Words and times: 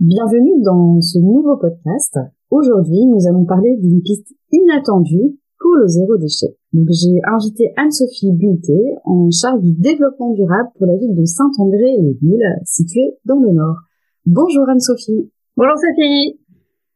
Bienvenue 0.00 0.62
dans 0.64 0.98
ce 1.02 1.18
nouveau 1.18 1.58
podcast. 1.58 2.16
Aujourd'hui, 2.48 3.04
nous 3.04 3.28
allons 3.28 3.44
parler 3.44 3.76
d'une 3.76 4.00
piste 4.00 4.32
inattendue 4.50 5.36
pour 5.58 5.76
le 5.76 5.88
zéro 5.88 6.16
déchet. 6.16 6.56
Donc, 6.72 6.88
j'ai 6.88 7.20
invité 7.28 7.74
Anne-Sophie 7.76 8.32
Bulté, 8.32 8.96
en 9.04 9.28
charge 9.30 9.60
du 9.60 9.72
développement 9.74 10.32
durable 10.32 10.70
pour 10.78 10.86
la 10.86 10.96
ville 10.96 11.14
de 11.14 11.24
Saint-André-les-Villes, 11.26 12.48
située 12.64 13.18
dans 13.26 13.40
le 13.40 13.52
Nord. 13.52 13.76
Bonjour 14.24 14.66
Anne-Sophie. 14.70 15.28
Bonjour 15.54 15.76
Sophie. 15.76 16.40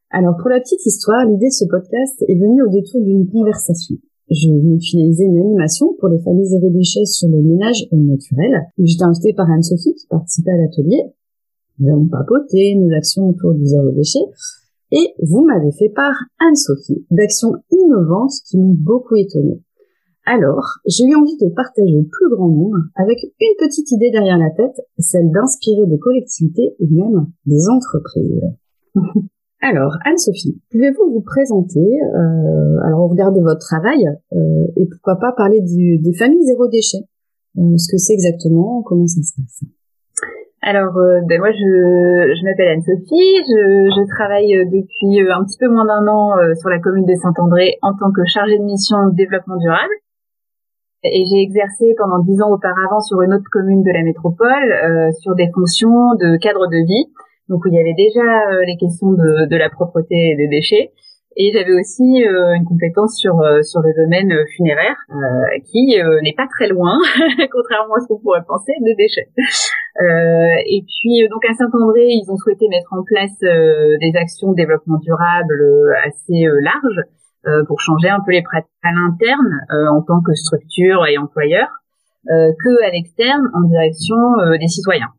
Alors, 0.08 0.38
pour 0.40 0.48
la 0.48 0.60
petite 0.60 0.86
histoire, 0.86 1.26
l'idée 1.26 1.48
de 1.48 1.52
ce 1.52 1.66
podcast 1.68 2.24
est 2.26 2.40
venue 2.40 2.62
au 2.62 2.70
détour 2.70 3.02
d'une 3.02 3.28
conversation. 3.28 3.96
Je 4.30 4.48
venais 4.48 4.76
de 4.76 4.82
finaliser 4.82 5.24
une 5.24 5.36
animation 5.36 5.92
pour 6.00 6.08
les 6.08 6.20
familles 6.20 6.46
zéro 6.46 6.70
déchet 6.70 7.04
sur 7.04 7.28
le 7.28 7.42
ménage 7.42 7.84
au 7.92 7.96
naturel. 7.96 8.64
J'étais 8.78 9.04
invitée 9.04 9.34
par 9.34 9.50
Anne-Sophie 9.50 9.92
qui 9.92 10.06
participait 10.06 10.52
à 10.52 10.56
l'atelier. 10.56 11.12
Nous 11.78 11.92
avons 11.92 12.06
papoté 12.06 12.74
nos 12.76 12.94
actions 12.94 13.28
autour 13.28 13.54
du 13.54 13.66
zéro 13.66 13.90
déchet 13.90 14.24
et 14.92 15.14
vous 15.22 15.44
m'avez 15.44 15.72
fait 15.72 15.88
part, 15.88 16.16
Anne-Sophie, 16.38 17.04
d'actions 17.10 17.54
innovantes 17.70 18.34
qui 18.46 18.58
m'ont 18.58 18.76
beaucoup 18.78 19.16
étonnée. 19.16 19.60
Alors, 20.26 20.78
j'ai 20.86 21.04
eu 21.04 21.14
envie 21.16 21.36
de 21.36 21.52
partager 21.54 21.96
au 21.96 22.04
plus 22.04 22.30
grand 22.30 22.48
nombre 22.48 22.78
avec 22.94 23.18
une 23.22 23.56
petite 23.58 23.90
idée 23.90 24.10
derrière 24.10 24.38
la 24.38 24.50
tête, 24.50 24.80
celle 24.98 25.30
d'inspirer 25.32 25.86
des 25.86 25.98
collectivités 25.98 26.76
ou 26.78 26.86
même 26.94 27.26
des 27.44 27.68
entreprises. 27.68 28.40
alors, 29.60 29.98
Anne-Sophie, 30.06 30.62
pouvez-vous 30.70 31.12
vous 31.12 31.20
présenter, 31.22 31.80
euh, 31.80 32.78
alors 32.84 33.00
au 33.00 33.08
regard 33.08 33.32
de 33.32 33.40
votre 33.40 33.60
travail, 33.60 34.06
euh, 34.32 34.66
et 34.76 34.86
pourquoi 34.86 35.16
pas 35.16 35.32
parler 35.36 35.60
des 35.60 36.14
familles 36.14 36.46
zéro 36.46 36.68
déchet? 36.68 37.04
Euh, 37.58 37.76
Ce 37.76 37.90
que 37.90 37.98
c'est 37.98 38.14
exactement, 38.14 38.82
comment 38.82 39.06
ça 39.06 39.20
se 39.22 39.34
passe? 39.36 39.68
Alors, 40.64 40.96
euh, 40.96 41.20
ben 41.28 41.38
moi, 41.40 41.52
je, 41.52 41.60
je 41.60 42.44
m'appelle 42.44 42.68
Anne-Sophie. 42.68 43.36
Je, 43.44 43.92
je, 43.92 44.02
travaille 44.16 44.56
euh, 44.56 44.64
depuis 44.64 45.20
euh, 45.20 45.36
un 45.36 45.44
petit 45.44 45.58
peu 45.60 45.68
moins 45.68 45.84
d'un 45.84 46.08
an 46.08 46.32
sur 46.56 46.70
la 46.70 46.80
commune 46.80 47.04
de 47.04 47.14
Saint-André 47.20 47.76
en 47.82 47.92
tant 47.92 48.10
que 48.10 48.24
chargée 48.24 48.56
de 48.56 48.64
mission 48.64 48.96
de 49.08 49.14
développement 49.14 49.56
durable. 49.56 49.92
Et 51.04 51.22
j'ai 51.28 51.42
exercé 51.42 51.94
pendant 51.98 52.18
dix 52.24 52.40
ans 52.40 52.48
auparavant 52.48 53.00
sur 53.00 53.20
une 53.20 53.34
autre 53.34 53.44
commune 53.52 53.82
de 53.82 53.92
la 53.92 54.02
métropole, 54.02 54.72
euh, 54.72 55.12
sur 55.20 55.34
des 55.34 55.50
fonctions 55.52 56.16
de 56.16 56.40
cadre 56.40 56.66
de 56.66 56.80
vie, 56.80 57.12
donc 57.50 57.62
où 57.66 57.68
il 57.68 57.74
y 57.74 57.80
avait 57.80 57.92
déjà 57.92 58.24
les 58.64 58.78
questions 58.80 59.12
de, 59.12 59.44
de, 59.44 59.56
la 59.56 59.68
propreté 59.68 60.32
et 60.32 60.36
des 60.36 60.48
déchets. 60.48 60.92
Et 61.36 61.50
j'avais 61.52 61.72
aussi 61.72 62.24
euh, 62.24 62.54
une 62.54 62.64
compétence 62.64 63.18
sur 63.18 63.40
euh, 63.40 63.60
sur 63.62 63.80
le 63.80 63.92
domaine 63.96 64.30
euh, 64.32 64.44
funéraire 64.56 64.96
qui 65.64 65.96
n'est 66.22 66.34
pas 66.36 66.46
très 66.46 66.68
loin, 66.68 66.98
contrairement 67.52 67.94
à 67.94 68.00
ce 68.00 68.06
qu'on 68.06 68.20
pourrait 68.20 68.44
penser, 68.46 68.72
des 68.80 68.94
déchets. 68.94 69.28
Et 70.00 70.84
puis 70.86 71.28
donc 71.28 71.44
à 71.48 71.54
Saint-André, 71.54 72.06
ils 72.06 72.30
ont 72.30 72.36
souhaité 72.36 72.68
mettre 72.68 72.92
en 72.92 73.02
place 73.04 73.38
des 73.40 74.12
actions 74.16 74.50
de 74.50 74.56
développement 74.56 74.98
durable 74.98 75.54
assez 76.04 76.46
larges 76.62 77.02
pour 77.68 77.80
changer 77.80 78.08
un 78.08 78.20
peu 78.24 78.32
les 78.32 78.42
pratiques 78.42 78.70
à 78.82 78.92
l'interne 78.92 79.60
en 79.90 80.02
tant 80.02 80.20
que 80.20 80.34
structure 80.34 81.06
et 81.06 81.16
employeur 81.16 81.68
que 82.26 82.84
à 82.84 82.90
l'externe 82.90 83.48
en 83.54 83.68
direction 83.68 84.16
des 84.58 84.68
citoyens. 84.68 85.12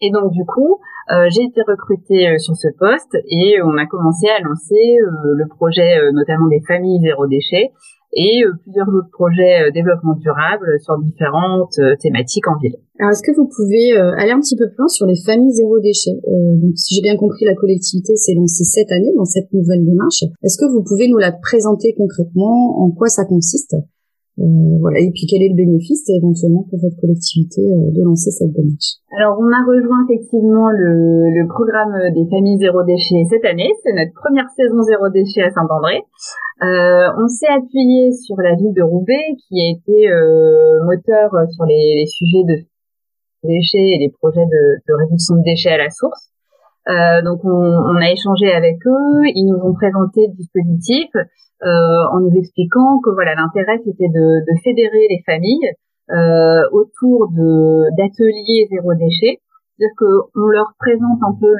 Et 0.00 0.10
donc 0.10 0.32
du 0.32 0.44
coup, 0.44 0.80
euh, 1.10 1.26
j'ai 1.30 1.44
été 1.44 1.62
recrutée 1.66 2.28
euh, 2.28 2.38
sur 2.38 2.54
ce 2.54 2.68
poste 2.78 3.16
et 3.30 3.62
on 3.62 3.78
a 3.78 3.86
commencé 3.86 4.28
à 4.28 4.40
lancer 4.40 4.98
euh, 5.00 5.34
le 5.34 5.48
projet 5.48 5.98
notamment 6.12 6.48
des 6.48 6.60
familles 6.66 7.00
zéro 7.00 7.26
déchet 7.26 7.70
et 8.12 8.42
plusieurs 8.62 8.88
autres 8.88 9.10
projets 9.12 9.70
développement 9.72 10.14
durable 10.14 10.66
sur 10.80 10.98
différentes 10.98 11.78
thématiques 12.00 12.48
en 12.48 12.58
ville. 12.60 12.76
Alors 12.98 13.12
est-ce 13.12 13.22
que 13.22 13.36
vous 13.36 13.46
pouvez 13.46 13.96
aller 14.18 14.32
un 14.32 14.40
petit 14.40 14.56
peu 14.56 14.66
plus 14.66 14.78
loin 14.78 14.88
sur 14.88 15.06
les 15.06 15.16
familles 15.24 15.52
zéro 15.52 15.78
déchet? 15.78 16.18
Donc 16.62 16.72
si 16.76 16.94
j'ai 16.94 17.02
bien 17.02 17.16
compris, 17.16 17.44
la 17.44 17.54
collectivité 17.54 18.16
s'est 18.16 18.34
lancée 18.34 18.64
cette 18.64 18.90
année 18.90 19.12
dans 19.16 19.24
cette 19.24 19.52
nouvelle 19.52 19.84
démarche. 19.84 20.24
Est-ce 20.42 20.58
que 20.58 20.70
vous 20.70 20.82
pouvez 20.82 21.08
nous 21.08 21.18
la 21.18 21.32
présenter 21.32 21.94
concrètement? 21.96 22.82
En 22.82 22.90
quoi 22.90 23.08
ça 23.08 23.24
consiste? 23.24 23.76
Euh, 24.38 24.78
voilà. 24.80 25.00
Et 25.00 25.10
puis 25.10 25.26
quel 25.26 25.42
est 25.42 25.50
le 25.50 25.56
bénéfice 25.56 26.08
éventuellement 26.10 26.64
pour 26.70 26.78
votre 26.78 26.96
collectivité 27.00 27.60
euh, 27.60 27.90
de 27.90 28.02
lancer 28.04 28.30
cette 28.30 28.52
démarche? 28.52 29.02
Alors 29.18 29.38
on 29.40 29.50
a 29.50 29.62
rejoint 29.66 30.06
effectivement 30.06 30.70
le, 30.70 31.34
le, 31.34 31.48
programme 31.48 31.94
des 32.14 32.28
familles 32.30 32.58
zéro 32.58 32.84
déchet 32.84 33.24
cette 33.28 33.44
année. 33.44 33.70
C'est 33.82 33.92
notre 33.92 34.14
première 34.14 34.48
saison 34.54 34.82
zéro 34.82 35.08
déchet 35.10 35.42
à 35.42 35.50
Saint-André. 35.50 36.06
Euh, 36.62 37.10
on 37.18 37.28
s'est 37.28 37.50
appuyé 37.50 38.10
sur 38.12 38.36
la 38.38 38.54
ville 38.54 38.74
de 38.74 38.82
Roubaix 38.82 39.34
qui 39.46 39.60
a 39.62 39.70
été 39.70 40.10
euh, 40.10 40.82
moteur 40.84 41.30
sur 41.50 41.64
les, 41.66 42.02
les, 42.02 42.06
sujets 42.06 42.42
de 42.42 42.66
déchets 43.44 43.94
et 43.94 43.98
les 43.98 44.10
projets 44.10 44.46
de, 44.46 44.82
de 44.86 44.94
réduction 44.98 45.36
de 45.36 45.42
déchets 45.42 45.70
à 45.70 45.78
la 45.78 45.90
source. 45.90 46.30
Euh, 46.88 47.22
donc 47.22 47.44
on, 47.44 47.50
on, 47.50 47.96
a 47.96 48.10
échangé 48.10 48.50
avec 48.50 48.78
eux, 48.86 49.22
ils 49.34 49.46
nous 49.46 49.60
ont 49.62 49.74
présenté 49.74 50.26
le 50.26 50.34
dispositif 50.34 51.10
en 51.62 52.20
nous 52.20 52.34
expliquant 52.36 53.00
que 53.04 53.10
voilà 53.10 53.34
l'intérêt 53.34 53.78
c'était 53.84 54.08
de, 54.08 54.40
de, 54.46 54.54
fédérer 54.62 55.06
les 55.10 55.22
familles 55.26 55.70
euh, 56.10 56.62
autour 56.72 57.28
de 57.28 57.90
d'ateliers 57.96 58.66
zéro 58.70 58.94
déchet, 58.94 59.40
c'est-à-dire 59.76 59.94
qu'on 59.98 60.46
leur 60.46 60.72
présente 60.78 61.20
un 61.20 61.34
peu 61.38 61.52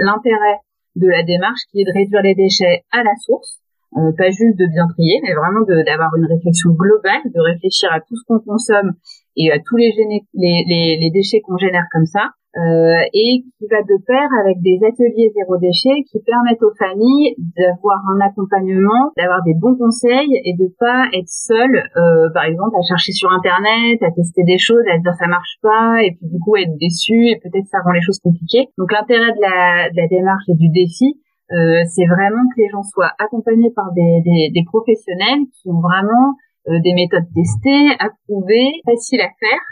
l'intérêt 0.00 0.58
de 0.96 1.08
la 1.08 1.22
démarche 1.22 1.60
qui 1.70 1.82
est 1.82 1.84
de 1.84 1.92
réduire 1.92 2.22
les 2.22 2.34
déchets 2.34 2.84
à 2.92 3.02
la 3.02 3.14
source, 3.16 3.60
euh, 3.98 4.12
pas 4.16 4.30
juste 4.30 4.56
de 4.56 4.66
bien 4.66 4.88
trier, 4.88 5.20
mais 5.22 5.34
vraiment 5.34 5.60
d'avoir 5.66 6.14
une 6.16 6.24
réflexion 6.24 6.70
globale, 6.70 7.20
de 7.26 7.40
réfléchir 7.40 7.90
à 7.92 8.00
tout 8.00 8.16
ce 8.16 8.24
qu'on 8.26 8.40
consomme 8.40 8.92
et 9.36 9.52
à 9.52 9.58
tous 9.58 9.76
les, 9.76 9.92
les, 9.98 10.22
les, 10.32 10.98
les 11.00 11.10
déchets 11.10 11.40
qu'on 11.42 11.58
génère 11.58 11.84
comme 11.92 12.06
ça, 12.06 12.30
euh, 12.56 13.02
et 13.12 13.42
qui 13.58 13.66
va 13.66 13.82
de 13.82 13.98
pair 14.06 14.28
avec 14.44 14.62
des 14.62 14.78
ateliers 14.86 15.32
zéro 15.34 15.58
déchet 15.58 16.06
qui 16.06 16.22
permettent 16.22 16.62
aux 16.62 16.74
familles 16.78 17.34
d'avoir 17.58 17.98
un 18.14 18.20
accompagnement, 18.22 19.10
d'avoir 19.16 19.42
des 19.42 19.54
bons 19.54 19.74
conseils 19.74 20.30
et 20.44 20.54
de 20.54 20.70
pas 20.78 21.10
être 21.12 21.28
seul, 21.28 21.82
euh, 21.96 22.30
par 22.32 22.44
exemple, 22.44 22.76
à 22.78 22.82
chercher 22.86 23.10
sur 23.10 23.30
internet, 23.32 23.98
à 24.02 24.10
tester 24.12 24.44
des 24.44 24.58
choses, 24.58 24.86
à 24.86 24.98
dire 24.98 25.14
ça 25.18 25.26
marche 25.26 25.58
pas 25.62 25.98
et 26.02 26.14
puis 26.14 26.30
du 26.30 26.38
coup 26.38 26.54
être 26.56 26.78
déçu 26.78 27.26
et 27.26 27.40
peut-être 27.42 27.66
ça 27.66 27.78
rend 27.82 27.90
les 27.90 28.02
choses 28.02 28.20
compliquées. 28.22 28.68
Donc 28.78 28.92
l'intérêt 28.92 29.34
de 29.34 29.42
la, 29.42 29.90
de 29.90 29.96
la 29.96 30.06
démarche 30.06 30.46
et 30.48 30.54
du 30.54 30.70
défi, 30.70 31.18
euh, 31.50 31.82
c'est 31.90 32.06
vraiment 32.06 32.46
que 32.54 32.62
les 32.62 32.70
gens 32.70 32.82
soient 32.82 33.12
accompagnés 33.18 33.70
par 33.74 33.92
des, 33.92 34.22
des, 34.24 34.50
des 34.54 34.64
professionnels 34.64 35.42
qui 35.58 35.68
ont 35.68 35.82
vraiment 35.82 36.38
euh, 36.70 36.78
des 36.80 36.94
méthodes 36.94 37.26
testées, 37.34 37.92
approuvées, 37.98 38.80
faciles 38.86 39.20
à 39.20 39.28
faire 39.42 39.64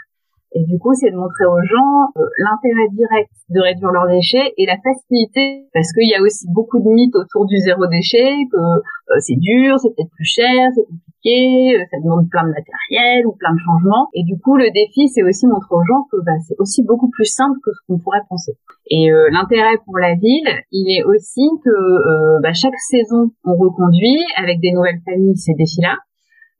et 0.55 0.63
du 0.65 0.77
coup, 0.77 0.93
c'est 0.93 1.09
de 1.09 1.17
montrer 1.17 1.45
aux 1.45 1.63
gens 1.65 2.13
euh, 2.17 2.29
l'intérêt 2.37 2.87
direct 2.93 3.31
de 3.49 3.59
réduire 3.59 3.89
leurs 3.91 4.07
déchets 4.07 4.53
et 4.57 4.65
la 4.65 4.77
facilité, 4.77 5.65
parce 5.73 5.91
qu'il 5.93 6.07
y 6.07 6.13
a 6.13 6.21
aussi 6.21 6.45
beaucoup 6.53 6.77
de 6.79 6.89
mythes 6.89 7.15
autour 7.15 7.47
du 7.47 7.57
zéro 7.57 7.87
déchet, 7.87 8.45
que 8.51 8.57
euh, 8.57 9.17
c'est 9.19 9.37
dur, 9.37 9.79
c'est 9.81 9.89
peut-être 9.95 10.13
plus 10.13 10.29
cher, 10.29 10.69
c'est 10.75 10.85
compliqué, 10.85 11.73
euh, 11.73 11.85
ça 11.89 11.97
demande 12.03 12.29
plein 12.29 12.45
de 12.45 12.53
matériel 12.53 13.25
ou 13.25 13.33
plein 13.33 13.53
de 13.53 13.61
changements. 13.65 14.09
Et 14.13 14.21
du 14.23 14.37
coup, 14.37 14.55
le 14.55 14.69
défi, 14.69 15.09
c'est 15.09 15.23
aussi 15.23 15.47
montrer 15.47 15.73
aux 15.73 15.85
gens 15.89 16.05
que 16.11 16.21
bah, 16.21 16.37
c'est 16.45 16.55
aussi 16.59 16.85
beaucoup 16.85 17.09
plus 17.09 17.25
simple 17.25 17.57
que 17.65 17.73
ce 17.73 17.81
qu'on 17.87 17.97
pourrait 17.97 18.21
penser. 18.29 18.53
Et 18.91 19.09
l'intérêt 19.31 19.77
pour 19.85 19.97
la 19.97 20.13
ville, 20.13 20.49
il 20.71 20.91
est 20.91 21.03
aussi 21.03 21.49
que 21.63 22.41
bah, 22.41 22.51
chaque 22.51 22.77
saison, 22.77 23.31
on 23.45 23.55
reconduit 23.55 24.21
avec 24.35 24.59
des 24.59 24.71
nouvelles 24.73 24.99
familles 25.05 25.37
ces 25.37 25.53
défis-là. 25.53 25.97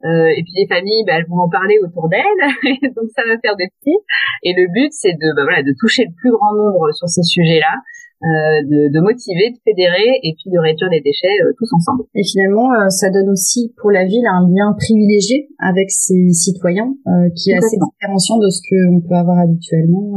Euh, 0.04 0.28
et 0.36 0.44
puis 0.44 0.52
les 0.58 0.68
familles, 0.68 1.04
bah, 1.08 1.14
elles 1.16 1.28
vont 1.30 1.40
en 1.40 1.50
parler 1.50 1.80
autour 1.80 2.10
d'elles, 2.10 2.44
donc 2.96 3.08
ça 3.16 3.24
va 3.24 3.40
faire 3.40 3.56
des 3.56 3.72
petits. 3.80 3.98
Et 4.44 4.52
le 4.52 4.68
but, 4.68 4.92
c'est 4.92 5.14
de, 5.14 5.36
bah, 5.36 5.44
voilà, 5.44 5.64
de 5.64 5.74
toucher 5.80 6.04
le 6.04 6.14
plus 6.20 6.32
grand 6.32 6.54
nombre 6.56 6.92
sur 6.92 7.08
ces 7.08 7.24
sujets-là, 7.24 7.80
de, 8.24 8.88
de, 8.88 9.00
motiver, 9.02 9.52
de 9.52 9.60
fédérer 9.68 10.20
et 10.24 10.36
puis 10.40 10.50
de 10.50 10.58
réduire 10.58 10.90
les 10.90 11.02
déchets 11.02 11.36
tous 11.58 11.68
ensemble. 11.74 12.04
Et 12.16 12.24
finalement, 12.24 12.72
ça 12.90 13.10
donne 13.10 13.28
aussi 13.28 13.74
pour 13.82 13.92
la 13.92 14.06
ville 14.06 14.26
un 14.26 14.48
lien 14.48 14.72
privilégié 14.80 15.50
avec 15.60 15.92
ses 15.92 16.32
citoyens 16.32 16.96
qui 17.36 17.52
est 17.52 17.58
assez 17.58 17.76
différenciant 17.76 18.38
de 18.40 18.50
ce 18.50 18.62
qu'on 18.64 19.02
peut 19.02 19.16
avoir 19.16 19.40
habituellement. 19.40 20.16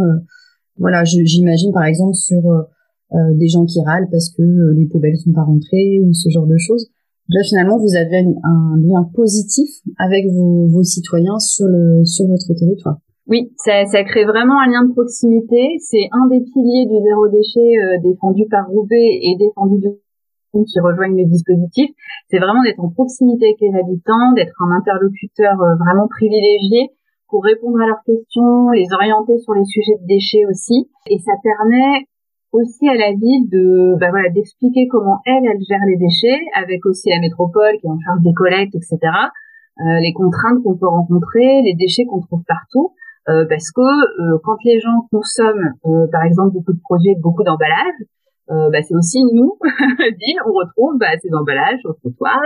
voilà, 0.79 1.03
j'imagine 1.03 1.73
par 1.73 1.82
exemple 1.85 2.15
sur 2.15 2.43
des 3.35 3.49
gens 3.49 3.65
qui 3.65 3.82
râlent 3.85 4.09
parce 4.09 4.31
que 4.31 4.43
les 4.77 4.87
poubelles 4.87 5.17
sont 5.17 5.32
pas 5.32 5.43
rentrées 5.43 5.99
ou 5.99 6.15
ce 6.15 6.31
genre 6.31 6.47
de 6.47 6.59
choses. 6.59 6.93
Là, 7.28 7.40
finalement, 7.49 7.78
vous 7.78 7.96
avez 7.96 8.23
un 8.23 8.76
lien 8.78 9.02
positif 9.14 9.69
avec 9.99 10.26
vos, 10.31 10.69
vos 10.69 10.84
citoyens 10.84 11.38
sur 11.38 11.67
le 11.67 12.05
sur 12.05 12.26
votre 12.26 12.55
territoire. 12.55 12.99
Oui, 13.26 13.50
ça, 13.56 13.84
ça, 13.87 14.05
crée 14.05 14.25
vraiment 14.25 14.61
un 14.61 14.70
lien 14.70 14.87
de 14.87 14.93
proximité. 14.93 15.78
C'est 15.81 16.06
un 16.12 16.28
des 16.28 16.40
piliers 16.40 16.87
du 16.87 17.02
zéro 17.02 17.26
déchet 17.26 17.75
euh, 17.82 17.99
défendu 18.00 18.46
par 18.49 18.69
Roubaix 18.69 19.19
et 19.20 19.34
défendu 19.37 19.82
de 19.82 19.99
qui 20.64 20.81
rejoignent 20.81 21.19
le 21.19 21.28
dispositif. 21.28 21.90
C'est 22.31 22.38
vraiment 22.38 22.62
d'être 22.62 22.81
en 22.81 22.88
proximité 22.88 23.46
avec 23.52 23.61
les 23.61 23.75
habitants, 23.76 24.32
d'être 24.34 24.56
un 24.62 24.72
interlocuteur 24.72 25.61
euh, 25.61 25.76
vraiment 25.76 26.08
privilégié 26.08 26.96
pour 27.29 27.43
répondre 27.43 27.76
à 27.82 27.87
leurs 27.87 28.02
questions, 28.06 28.70
les 28.70 28.87
orienter 28.94 29.37
sur 29.38 29.52
les 29.52 29.64
sujets 29.64 29.99
de 30.00 30.06
déchets 30.06 30.46
aussi. 30.49 30.88
Et 31.11 31.19
ça 31.19 31.32
permet 31.43 32.06
aussi 32.52 32.88
à 32.88 32.94
la 32.94 33.12
ville 33.12 33.48
de 33.50 33.96
bah 34.00 34.08
voilà 34.10 34.31
d'expliquer 34.31 34.88
comment 34.88 35.20
elle 35.26 35.44
elle 35.44 35.60
gère 35.69 35.84
les 35.87 35.96
déchets 35.96 36.40
avec 36.54 36.87
aussi 36.87 37.10
la 37.10 37.20
métropole 37.20 37.76
qui 37.81 37.87
est 37.87 37.90
en 37.90 37.98
charge 38.00 38.22
des 38.22 38.32
collectes 38.34 38.75
etc 38.75 38.96
euh, 39.81 40.00
les 40.00 40.12
contraintes 40.12 40.62
qu'on 40.62 40.76
peut 40.76 40.88
rencontrer 40.88 41.62
les 41.62 41.75
déchets 41.75 42.04
qu'on 42.06 42.20
trouve 42.20 42.43
partout 42.46 42.93
euh, 43.28 43.44
parce 43.48 43.72
que 43.72 43.82
euh, 43.82 44.38
quand 44.44 44.56
les 44.64 44.78
gens 44.78 45.08
consomment, 45.10 45.75
euh, 45.87 46.06
par 46.12 46.22
exemple, 46.22 46.54
beaucoup 46.54 46.72
de 46.72 46.81
produits 46.81 47.10
avec 47.10 47.22
beaucoup 47.22 47.43
d'emballage, 47.43 47.98
bah, 48.48 48.78
c'est 48.81 48.94
aussi 48.94 49.19
nous, 49.34 49.58
ville, 49.98 50.38
on 50.46 50.52
retrouve 50.52 50.98
bah, 51.00 51.19
ces 51.20 51.34
emballages 51.34 51.81
au 51.84 51.94
trottoir, 51.94 52.38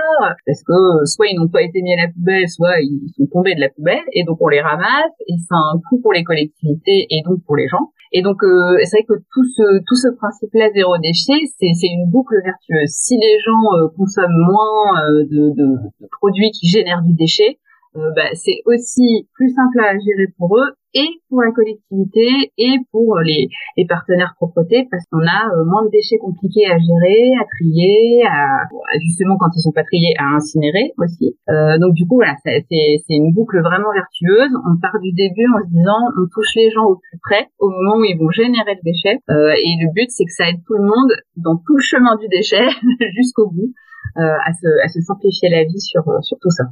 parce 0.47 0.63
que 0.65 1.05
soit 1.05 1.27
ils 1.27 1.37
n'ont 1.39 1.49
pas 1.49 1.61
été 1.61 1.83
mis 1.83 1.93
à 1.93 2.07
la 2.07 2.09
poubelle, 2.09 2.49
soit 2.49 2.81
ils 2.81 3.13
sont 3.19 3.27
tombés 3.31 3.55
de 3.55 3.61
la 3.61 3.69
poubelle, 3.69 4.09
et 4.15 4.25
donc 4.25 4.39
on 4.41 4.49
les 4.49 4.63
ramasse, 4.63 5.13
et 5.29 5.35
c'est 5.37 5.53
un 5.53 5.79
coût 5.91 6.01
pour 6.01 6.15
les 6.15 6.25
collectivités 6.25 7.07
et 7.11 7.21
donc 7.27 7.45
pour 7.45 7.55
les 7.55 7.69
gens. 7.69 7.93
Et 8.13 8.23
donc 8.23 8.39
c'est 8.43 8.97
vrai 8.97 9.07
que 9.07 9.23
tout 9.33 9.45
ce 9.45 9.79
tout 9.87 9.95
ce 9.95 10.09
principe-là 10.17 10.71
zéro 10.75 10.99
déchet, 10.99 11.39
c'est 11.59 11.87
une 11.87 12.11
boucle 12.11 12.35
vertueuse. 12.45 12.91
Si 12.91 13.17
les 13.17 13.39
gens 13.47 13.89
consomment 13.97 14.45
moins 14.51 15.09
de, 15.31 15.55
de, 15.55 15.67
de 16.01 16.09
produits 16.21 16.51
qui 16.51 16.67
génèrent 16.67 17.03
du 17.03 17.15
déchet, 17.15 17.59
euh, 17.97 18.11
bah, 18.15 18.31
c'est 18.35 18.63
aussi 18.67 19.29
plus 19.35 19.51
simple 19.51 19.81
à 19.81 19.93
gérer 19.93 20.29
pour 20.39 20.57
eux 20.57 20.71
et 20.95 21.09
pour 21.29 21.43
la 21.43 21.53
collectivité 21.53 22.53
et 22.59 22.77
pour 22.91 23.19
les, 23.19 23.49
les 23.77 23.87
partenaires 23.87 24.35
propreté 24.37 24.87
parce 24.91 25.05
qu'on 25.11 25.23
a 25.23 25.51
euh, 25.55 25.65
moins 25.65 25.85
de 25.85 25.91
déchets 25.91 26.19
compliqués 26.19 26.67
à 26.67 26.79
gérer, 26.79 27.35
à 27.39 27.45
trier, 27.47 28.23
à 28.27 28.67
justement 29.03 29.37
quand 29.39 29.51
ils 29.57 29.61
sont 29.61 29.73
pas 29.73 29.85
triés 29.85 30.15
à 30.19 30.35
incinérer 30.35 30.93
aussi. 30.99 31.37
Euh, 31.49 31.79
donc 31.79 31.95
du 31.95 32.07
coup 32.07 32.17
voilà, 32.17 32.35
c'est 32.45 32.67
une 33.09 33.33
boucle 33.33 33.61
vraiment 33.61 33.93
vertueuse. 33.93 34.53
On 34.67 34.79
part 34.81 34.99
du 35.01 35.13
début 35.13 35.47
en 35.55 35.63
se 35.63 35.71
disant 35.71 36.01
on 36.19 36.27
touche 36.33 36.55
les 36.57 36.71
gens 36.71 36.87
au 36.87 36.97
plus 36.97 37.19
près 37.23 37.47
au 37.59 37.71
moment 37.71 37.99
où 37.99 38.05
ils 38.05 38.19
vont 38.19 38.31
générer 38.31 38.75
le 38.75 38.85
déchet 38.85 39.19
euh, 39.31 39.55
et 39.55 39.73
le 39.83 39.93
but 39.95 40.11
c'est 40.11 40.25
que 40.25 40.35
ça 40.35 40.49
aide 40.49 40.63
tout 40.67 40.75
le 40.75 40.85
monde 40.85 41.13
dans 41.37 41.57
tout 41.57 41.77
le 41.77 41.83
chemin 41.83 42.17
du 42.17 42.27
déchet 42.29 42.67
jusqu'au 43.17 43.51
bout 43.51 43.75
euh, 44.19 44.23
à, 44.45 44.53
se, 44.55 44.67
à 44.85 44.89
se 44.89 45.01
simplifier 45.01 45.51
la 45.51 45.63
vie 45.65 45.81
sur 45.81 46.03
sur 46.23 46.39
tout 46.41 46.51
ça. 46.51 46.65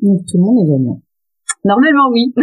Donc 0.00 0.24
tout 0.26 0.36
le 0.36 0.42
monde 0.42 0.66
est 0.66 0.70
gagnant. 0.70 1.00
Normalement, 1.64 2.10
oui. 2.12 2.34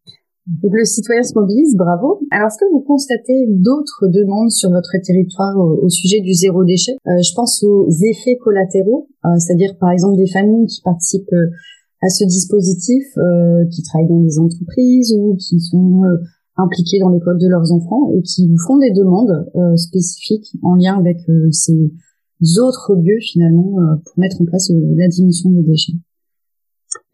Donc 0.62 0.72
le 0.74 0.84
citoyen 0.84 1.22
se 1.22 1.32
mobilise, 1.38 1.76
bravo. 1.76 2.20
Alors 2.30 2.48
est-ce 2.48 2.58
que 2.58 2.70
vous 2.72 2.80
constatez 2.80 3.46
d'autres 3.48 4.08
demandes 4.08 4.50
sur 4.50 4.70
votre 4.70 4.90
territoire 5.04 5.56
au, 5.56 5.88
sujet 5.88 6.20
du 6.20 6.32
zéro 6.32 6.64
déchet? 6.64 6.96
Euh, 7.06 7.22
Je 7.22 7.32
pense 7.34 7.62
aux 7.62 7.88
effets 7.88 8.36
collatéraux, 8.36 9.08
euh, 9.24 9.28
c'est-à-dire 9.38 9.76
par 9.78 9.90
exemple 9.90 10.16
des 10.16 10.26
familles 10.26 10.66
qui 10.66 10.80
participent 10.82 11.32
euh, 11.32 11.50
à 12.02 12.08
ce 12.08 12.24
dispositif, 12.24 13.04
qui 13.70 13.82
travaillent 13.82 14.08
dans 14.08 14.22
des 14.22 14.38
entreprises 14.38 15.14
ou 15.18 15.36
qui 15.36 15.60
sont 15.60 16.00
impliqués 16.56 16.98
dans 16.98 17.10
l'école 17.10 17.36
de 17.36 17.46
leurs 17.46 17.70
enfants 17.72 18.10
et 18.16 18.22
qui 18.22 18.48
vous 18.48 18.56
font 18.56 18.78
des 18.78 18.90
demandes 18.92 19.44
spécifiques 19.76 20.50
en 20.62 20.76
lien 20.76 20.98
avec 20.98 21.18
ces 21.50 21.92
autres 22.58 22.94
lieux 22.96 23.18
finalement 23.20 23.76
pour 24.02 24.14
mettre 24.18 24.40
en 24.40 24.46
place 24.46 24.70
la 24.70 25.08
diminution 25.08 25.50
des 25.50 25.62
déchets. 25.62 25.92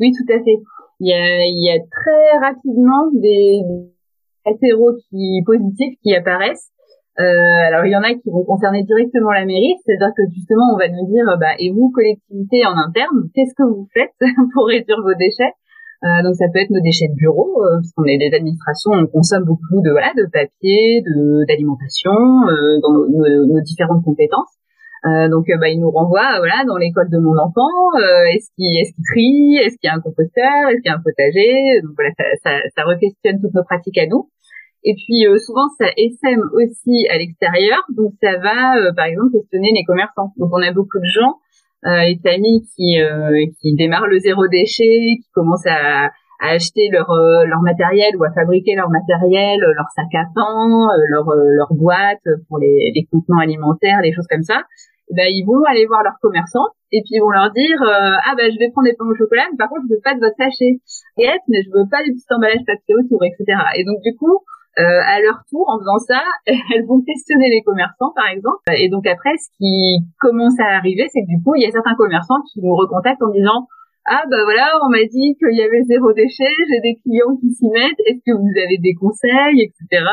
Oui, 0.01 0.13
tout 0.13 0.33
à 0.33 0.39
fait. 0.39 0.59
Il 1.01 1.09
y 1.09 1.13
a, 1.13 1.45
il 1.45 1.63
y 1.63 1.71
a 1.71 1.79
très 1.79 2.39
rapidement 2.39 3.11
des 3.13 3.61
hétéros 4.47 4.95
qui 5.11 5.43
positifs 5.45 5.99
qui 6.03 6.15
apparaissent. 6.15 6.71
Euh, 7.19 7.69
alors 7.69 7.87
il 7.87 7.93
y 7.93 7.97
en 7.97 8.03
a 8.03 8.13
qui 8.13 8.29
vont 8.29 8.45
concerner 8.45 8.85
directement 8.85 9.33
la 9.33 9.47
mairie, 9.47 9.75
c'est-à-dire 9.85 10.13
que 10.15 10.23
justement 10.35 10.75
on 10.75 10.77
va 10.77 10.89
nous 10.89 11.09
dire 11.09 11.25
bah 11.41 11.57
et 11.59 11.73
vous 11.73 11.91
collectivité 11.91 12.67
en 12.67 12.77
interne, 12.77 13.33
qu'est-ce 13.35 13.55
que 13.57 13.65
vous 13.65 13.89
faites 13.95 14.13
pour 14.53 14.67
réduire 14.67 15.01
vos 15.03 15.15
déchets? 15.15 15.57
Euh, 16.05 16.23
Donc 16.23 16.37
ça 16.37 16.45
peut 16.53 16.61
être 16.61 16.69
nos 16.69 16.85
déchets 16.85 17.09
de 17.09 17.17
bureau, 17.17 17.65
euh, 17.65 17.81
puisqu'on 17.81 18.05
est 18.05 18.19
des 18.19 18.37
administrations, 18.37 18.93
on 18.93 19.07
consomme 19.07 19.45
beaucoup 19.45 19.81
de 19.81 19.91
voilà 19.91 20.13
de 20.13 20.29
papier, 20.29 21.01
de 21.01 21.47
d'alimentation 21.49 22.13
euh, 22.13 22.77
dans 22.85 22.93
nos, 23.09 23.47
nos, 23.49 23.61
différentes 23.65 24.05
compétences. 24.05 24.53
Euh, 25.07 25.29
donc, 25.29 25.49
euh, 25.51 25.57
bah, 25.61 25.69
il 25.69 25.79
nous 25.79 25.91
renvoie, 25.91 26.39
voilà, 26.39 26.65
dans 26.67 26.77
l'école 26.77 27.09
de 27.11 27.19
mon 27.19 27.39
enfant, 27.39 27.71
euh, 27.95 28.27
est-ce 28.35 28.51
qu'il 28.57 28.75
est-ce 28.75 28.93
qu'il 28.93 29.05
trie, 29.05 29.55
est-ce 29.63 29.79
qu'il 29.79 29.87
y 29.87 29.91
a 29.91 29.95
un 29.95 30.01
composteur, 30.01 30.67
est-ce 30.69 30.83
qu'il 30.83 30.91
y 30.91 30.95
a 30.95 30.97
un 30.97 31.05
potager. 31.05 31.81
Donc 31.83 31.93
voilà, 31.95 32.11
ça, 32.19 32.25
ça, 32.43 32.51
ça 32.75 32.83
re-questionne 32.83 33.41
toutes 33.41 33.55
nos 33.55 33.63
pratiques 33.63 33.99
à 33.99 34.07
nous. 34.07 34.29
Et 34.83 34.95
puis 34.95 35.27
souvent, 35.39 35.69
ça 35.79 35.87
essaime 35.97 36.43
aussi 36.55 37.07
à 37.11 37.19
l'extérieur. 37.19 37.83
Donc 37.97 38.15
ça 38.23 38.39
va, 38.39 38.93
par 38.95 39.07
exemple, 39.07 39.33
questionner 39.33 39.71
les 39.75 39.83
commerçants. 39.85 40.33
Donc 40.37 40.51
on 40.53 40.63
a 40.63 40.73
beaucoup 40.73 40.99
de 40.99 41.11
gens, 41.11 41.39
les 41.83 42.21
familles 42.23 42.63
qui 42.77 42.95
qui 43.61 43.75
démarrent 43.75 44.07
le 44.07 44.19
zéro 44.19 44.47
déchet, 44.47 45.19
qui 45.23 45.31
commencent 45.35 45.67
à 45.67 46.11
à 46.39 46.51
acheter 46.51 46.89
leur 46.93 47.11
leur 47.11 47.63
matériel 47.63 48.15
ou 48.17 48.23
à 48.23 48.31
fabriquer 48.33 48.77
leur 48.77 48.89
matériel, 48.89 49.59
leur 49.59 49.87
sac 49.97 50.15
à 50.15 50.27
pain, 50.33 50.87
leur 51.11 51.27
leur 51.35 51.75
boîte 51.75 52.23
pour 52.49 52.59
les, 52.59 52.93
les 52.95 53.09
contenants 53.11 53.41
alimentaires, 53.41 53.99
les 54.05 54.13
choses 54.13 54.29
comme 54.31 54.45
ça 54.45 54.63
ben, 55.11 55.27
ils 55.31 55.45
vont 55.47 55.63
aller 55.69 55.87
voir 55.87 56.03
leurs 56.03 56.19
commerçants 56.21 56.67
et 56.91 57.03
puis 57.03 57.19
ils 57.19 57.23
vont 57.23 57.31
leur 57.31 57.51
dire 57.53 57.79
euh, 57.83 58.19
ah 58.27 58.35
ben 58.37 58.51
je 58.51 58.59
vais 58.59 58.71
prendre 58.71 58.91
des 58.91 58.95
pains 58.95 59.07
au 59.07 59.15
chocolat 59.15 59.47
mais 59.51 59.59
par 59.59 59.69
contre 59.69 59.87
je 59.87 59.95
veux 59.95 60.03
pas 60.03 60.15
de 60.15 60.21
votre 60.21 60.35
sachet. 60.39 60.83
Et 61.19 61.31
mais 61.47 61.63
je 61.63 61.71
veux 61.71 61.87
pas 61.91 62.03
des 62.03 62.11
petits 62.11 62.31
emballages 62.31 62.67
papier 62.67 62.95
autour 62.95 63.23
etc 63.23 63.43
et 63.79 63.85
donc 63.85 64.03
du 64.03 64.15
coup 64.19 64.43
euh, 64.79 64.83
à 64.83 65.23
leur 65.23 65.41
tour 65.49 65.65
en 65.71 65.79
faisant 65.79 65.99
ça 65.99 66.23
elles 66.47 66.87
vont 66.87 67.03
questionner 67.03 67.51
les 67.51 67.63
commerçants 67.63 68.13
par 68.15 68.29
exemple. 68.31 68.67
Et 68.75 68.89
donc 68.89 69.07
après 69.07 69.35
ce 69.39 69.51
qui 69.59 70.03
commence 70.19 70.59
à 70.59 70.79
arriver 70.79 71.07
c'est 71.11 71.23
que 71.23 71.31
du 71.31 71.43
coup 71.43 71.55
il 71.55 71.63
y 71.63 71.67
a 71.67 71.71
certains 71.71 71.95
commerçants 71.95 72.43
qui 72.51 72.59
nous 72.63 72.75
recontactent 72.75 73.23
en 73.23 73.31
disant 73.31 73.67
ah 74.07 74.23
ben 74.31 74.43
voilà, 74.45 74.71
on 74.87 74.91
m'a 74.91 75.03
dit 75.03 75.35
qu'il 75.39 75.59
y 75.59 75.63
avait 75.63 75.83
zéro 75.83 76.13
déchet, 76.13 76.47
j'ai 76.47 76.81
des 76.81 76.95
clients 77.03 77.35
qui 77.43 77.51
s'y 77.51 77.67
mettent, 77.67 77.99
est-ce 78.07 78.23
que 78.23 78.39
vous 78.39 78.55
avez 78.55 78.79
des 78.79 78.95
conseils, 78.95 79.67
etc. 79.67 80.07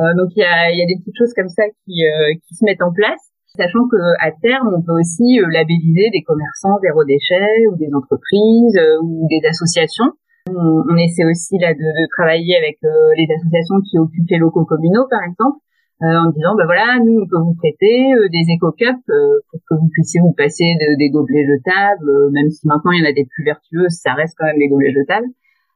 Euh, 0.00 0.16
donc 0.16 0.32
il 0.34 0.40
y 0.40 0.44
a, 0.48 0.72
y 0.72 0.80
a 0.80 0.86
des 0.86 0.96
petites 0.96 1.18
choses 1.18 1.34
comme 1.36 1.50
ça 1.52 1.64
qui, 1.84 2.08
euh, 2.08 2.32
qui 2.40 2.54
se 2.54 2.64
mettent 2.64 2.80
en 2.80 2.92
place 2.92 3.31
sachant 3.56 3.86
que 3.88 4.00
à 4.20 4.32
terme, 4.32 4.72
on 4.74 4.82
peut 4.82 4.96
aussi 4.98 5.40
euh, 5.40 5.48
labelliser 5.50 6.08
des 6.10 6.22
commerçants 6.22 6.78
zéro 6.80 7.04
déchet 7.04 7.66
ou 7.70 7.76
des 7.76 7.92
entreprises 7.92 8.76
euh, 8.76 9.02
ou 9.02 9.28
des 9.28 9.46
associations. 9.46 10.12
On, 10.48 10.96
essaie 10.96 11.24
aussi 11.24 11.56
là 11.58 11.72
de, 11.72 11.78
de 11.78 12.06
travailler 12.16 12.56
avec 12.56 12.76
euh, 12.84 12.88
les 13.16 13.28
associations 13.32 13.80
qui 13.88 13.98
occupent 13.98 14.28
les 14.28 14.38
locaux 14.38 14.64
communaux, 14.64 15.06
par 15.08 15.22
exemple, 15.22 15.58
en 16.02 16.34
disant 16.34 16.56
bah 16.58 16.66
voilà, 16.66 16.98
nous 16.98 17.22
on 17.22 17.28
peut 17.30 17.38
vous 17.38 17.54
prêter 17.54 18.10
des 18.26 18.44
éco-cups 18.50 19.06
pour 19.06 19.60
que 19.70 19.74
vous 19.78 19.88
puissiez 19.92 20.20
vous 20.20 20.34
passer 20.34 20.74
des 20.98 21.10
gobelets 21.10 21.46
jetables, 21.46 22.10
même 22.32 22.50
si 22.50 22.66
maintenant 22.66 22.90
il 22.90 23.04
y 23.04 23.06
en 23.06 23.08
a 23.08 23.12
des 23.12 23.24
plus 23.24 23.44
vertueuses, 23.44 24.02
ça 24.02 24.14
reste 24.14 24.34
quand 24.36 24.46
même 24.46 24.58
des 24.58 24.66
gobelets 24.66 24.90
jetables. 24.90 25.28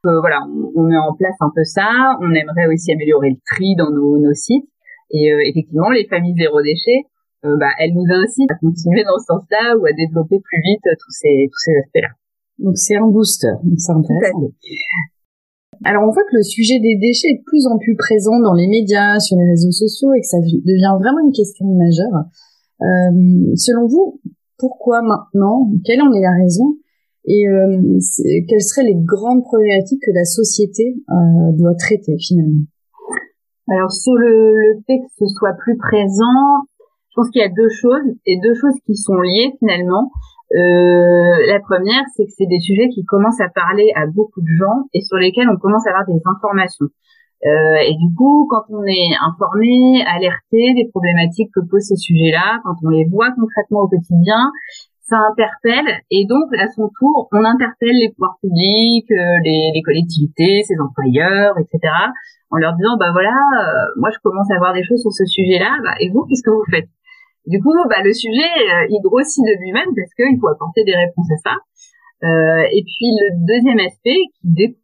voilà, 0.03 0.43
on, 0.75 0.83
met 0.83 0.97
en 0.97 1.15
place 1.15 1.37
un 1.39 1.49
peu 1.55 1.63
ça. 1.63 2.17
On 2.19 2.35
aimerait 2.35 2.67
aussi 2.67 2.91
améliorer 2.91 3.29
le 3.29 3.39
tri 3.55 3.75
dans 3.77 3.89
nos, 3.89 4.19
nos 4.19 4.33
sites. 4.33 4.67
Et 5.11 5.31
effectivement, 5.47 5.91
les 5.91 6.05
familles 6.07 6.35
zéro 6.35 6.61
déchet, 6.61 7.07
euh, 7.45 7.55
bah, 7.57 7.69
elle 7.79 7.93
nous 7.93 8.07
incite 8.09 8.49
à 8.51 8.55
continuer 8.55 9.03
dans 9.03 9.17
ce 9.19 9.25
sens-là 9.25 9.77
ou 9.77 9.85
à 9.85 9.93
développer 9.93 10.39
plus 10.39 10.61
vite 10.63 10.83
tous 10.83 11.11
ces, 11.11 11.49
tous 11.51 11.61
ces 11.65 11.77
aspects-là. 11.83 12.09
Donc 12.59 12.77
c'est 12.77 12.95
un 12.95 13.07
booster, 13.07 13.53
donc 13.63 13.77
c'est 13.77 13.91
intéressant. 13.91 14.49
Alors 15.85 16.03
on 16.07 16.11
voit 16.11 16.23
que 16.23 16.35
le 16.35 16.41
sujet 16.41 16.79
des 16.79 16.97
déchets 16.97 17.29
est 17.29 17.37
de 17.37 17.43
plus 17.45 17.67
en 17.67 17.77
plus 17.77 17.95
présent 17.95 18.39
dans 18.39 18.53
les 18.53 18.67
médias, 18.67 19.19
sur 19.19 19.37
les 19.37 19.45
réseaux 19.45 19.71
sociaux 19.71 20.13
et 20.13 20.21
que 20.21 20.27
ça 20.27 20.39
devient 20.39 20.97
vraiment 20.99 21.19
une 21.23 21.31
question 21.31 21.65
majeure. 21.67 22.25
Euh, 22.81 23.53
selon 23.55 23.85
vous, 23.87 24.19
pourquoi 24.57 25.01
maintenant? 25.01 25.69
Quelle 25.85 26.01
en 26.01 26.11
est 26.13 26.21
la 26.21 26.33
raison? 26.33 26.77
Et 27.25 27.47
euh, 27.47 27.99
quelles 28.47 28.61
seraient 28.61 28.87
les 28.87 28.95
grandes 28.95 29.43
problématiques 29.43 30.01
que 30.01 30.11
la 30.15 30.23
société 30.23 30.95
euh, 31.11 31.51
doit 31.57 31.75
traiter 31.75 32.15
finalement? 32.17 32.65
Alors 33.69 33.91
sur 33.91 34.13
le, 34.15 34.55
le 34.55 34.81
fait 34.87 34.99
que 34.99 35.11
ce 35.19 35.27
soit 35.27 35.53
plus 35.59 35.77
présent, 35.77 36.65
pense 37.17 37.29
qu'il 37.31 37.41
y 37.41 37.45
a 37.45 37.49
deux 37.49 37.69
choses 37.81 38.13
et 38.25 38.39
deux 38.39 38.53
choses 38.53 38.77
qui 38.85 38.95
sont 38.95 39.17
liées 39.17 39.57
finalement. 39.57 40.11
Euh, 40.53 41.35
la 41.49 41.59
première, 41.59 42.05
c'est 42.15 42.25
que 42.25 42.31
c'est 42.31 42.45
des 42.45 42.61
sujets 42.61 42.87
qui 42.89 43.03
commencent 43.03 43.41
à 43.41 43.49
parler 43.49 43.91
à 43.95 44.05
beaucoup 44.05 44.39
de 44.39 44.53
gens 44.57 44.85
et 44.93 45.01
sur 45.01 45.17
lesquels 45.17 45.49
on 45.49 45.57
commence 45.57 45.85
à 45.87 45.89
avoir 45.89 46.05
des 46.05 46.21
informations. 46.23 46.85
Euh, 47.45 47.81
et 47.85 47.93
du 47.97 48.13
coup, 48.15 48.47
quand 48.49 48.63
on 48.69 48.83
est 48.85 49.13
informé, 49.19 50.03
alerté 50.07 50.73
des 50.73 50.87
problématiques 50.89 51.49
que 51.53 51.59
posent 51.69 51.89
ces 51.89 51.97
sujets-là, 51.97 52.61
quand 52.63 52.75
on 52.85 52.89
les 52.89 53.05
voit 53.05 53.31
concrètement 53.35 53.81
au 53.81 53.89
quotidien, 53.89 54.51
ça 55.01 55.17
interpelle 55.17 55.87
et 56.11 56.25
donc 56.25 56.53
à 56.59 56.67
son 56.69 56.89
tour, 56.99 57.29
on 57.31 57.43
interpelle 57.43 57.95
les 57.95 58.09
pouvoirs 58.09 58.37
publics, 58.41 59.11
euh, 59.11 59.39
les, 59.43 59.71
les, 59.73 59.81
collectivités, 59.81 60.63
ses 60.63 60.75
employeurs, 60.79 61.55
etc. 61.59 61.93
En 62.51 62.57
leur 62.57 62.73
disant 62.75 62.97
bah 62.99 63.11
voilà, 63.11 63.31
euh, 63.31 63.85
moi 63.97 64.09
je 64.13 64.19
commence 64.23 64.49
à 64.51 64.57
voir 64.57 64.73
des 64.73 64.83
choses 64.83 65.01
sur 65.01 65.11
ce 65.11 65.25
sujet-là, 65.25 65.77
bah, 65.83 65.95
et 65.99 66.09
vous 66.09 66.25
qu'est-ce 66.25 66.43
que 66.43 66.51
vous 66.51 66.65
faites? 66.69 66.89
Du 67.47 67.61
coup, 67.61 67.73
bah 67.89 68.03
le 68.03 68.13
sujet 68.13 68.43
euh, 68.43 68.87
il 68.89 68.99
grossit 69.01 69.43
de 69.43 69.59
lui-même 69.59 69.89
parce 69.95 70.13
qu'il 70.13 70.39
faut 70.39 70.49
apporter 70.49 70.83
des 70.83 70.95
réponses 70.95 71.31
à 71.31 71.49
ça. 71.49 71.55
et 72.71 72.83
puis 72.83 73.09
le 73.21 73.45
deuxième 73.45 73.79
aspect 73.79 74.19
qui 74.35 74.43
découle 74.43 74.81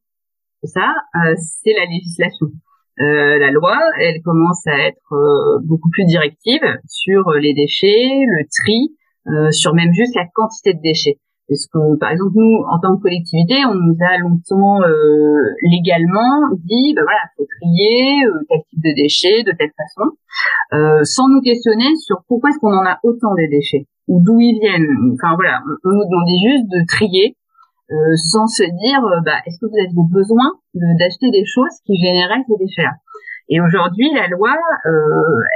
ça, 0.64 0.94
c'est 1.36 1.74
la 1.74 1.86
législation. 1.86 2.48
Euh, 3.02 3.38
la 3.38 3.52
loi, 3.52 3.78
elle 4.00 4.22
commence 4.22 4.66
à 4.66 4.88
être 4.88 5.60
beaucoup 5.66 5.90
plus 5.90 6.06
directive 6.06 6.64
sur 6.88 7.32
les 7.32 7.54
déchets, 7.54 8.24
le 8.26 8.46
tri, 8.48 8.96
euh, 9.28 9.52
sur 9.52 9.74
même 9.74 9.94
juste 9.94 10.16
la 10.16 10.26
quantité 10.34 10.74
de 10.74 10.82
déchets. 10.82 11.18
Parce 11.54 11.70
que, 11.70 11.98
par 12.00 12.10
exemple, 12.10 12.34
nous, 12.34 12.66
en 12.66 12.80
tant 12.82 12.98
que 12.98 13.04
collectivité, 13.04 13.62
on 13.70 13.76
nous 13.76 13.98
a 14.02 14.18
longtemps 14.18 14.82
euh, 14.82 15.38
légalement 15.62 16.50
dit, 16.66 16.98
ben 16.98 17.06
voilà, 17.06 17.22
faut 17.38 17.46
trier 17.46 18.26
euh, 18.26 18.42
tel 18.50 18.62
type 18.70 18.82
de 18.82 18.94
déchets 18.98 19.44
de 19.46 19.54
telle 19.54 19.70
façon, 19.78 20.18
euh, 20.74 21.04
sans 21.04 21.30
nous 21.30 21.42
questionner 21.42 21.94
sur 22.02 22.26
pourquoi 22.28 22.50
est-ce 22.50 22.58
qu'on 22.58 22.74
en 22.74 22.86
a 22.90 22.98
autant 23.04 23.36
des 23.36 23.48
déchets 23.48 23.86
ou 24.08 24.18
d'où 24.26 24.42
ils 24.42 24.58
viennent. 24.60 25.14
Enfin 25.14 25.36
voilà, 25.36 25.62
on, 25.86 25.94
nous 25.94 26.06
demandait 26.10 26.42
juste 26.42 26.66
de 26.74 26.82
trier, 26.90 27.38
euh, 27.92 28.18
sans 28.18 28.48
se 28.48 28.64
dire, 28.66 29.02
bah, 29.24 29.46
est-ce 29.46 29.62
que 29.62 29.70
vous 29.70 29.78
aviez 29.78 29.94
besoin 30.10 30.58
d'acheter 30.74 31.30
des 31.30 31.46
choses 31.46 31.78
qui 31.86 32.02
généraient 32.02 32.42
ces 32.50 32.58
déchets-là? 32.58 32.98
Et 33.50 33.62
aujourd'hui, 33.62 34.10
la 34.16 34.28
loi, 34.28 34.58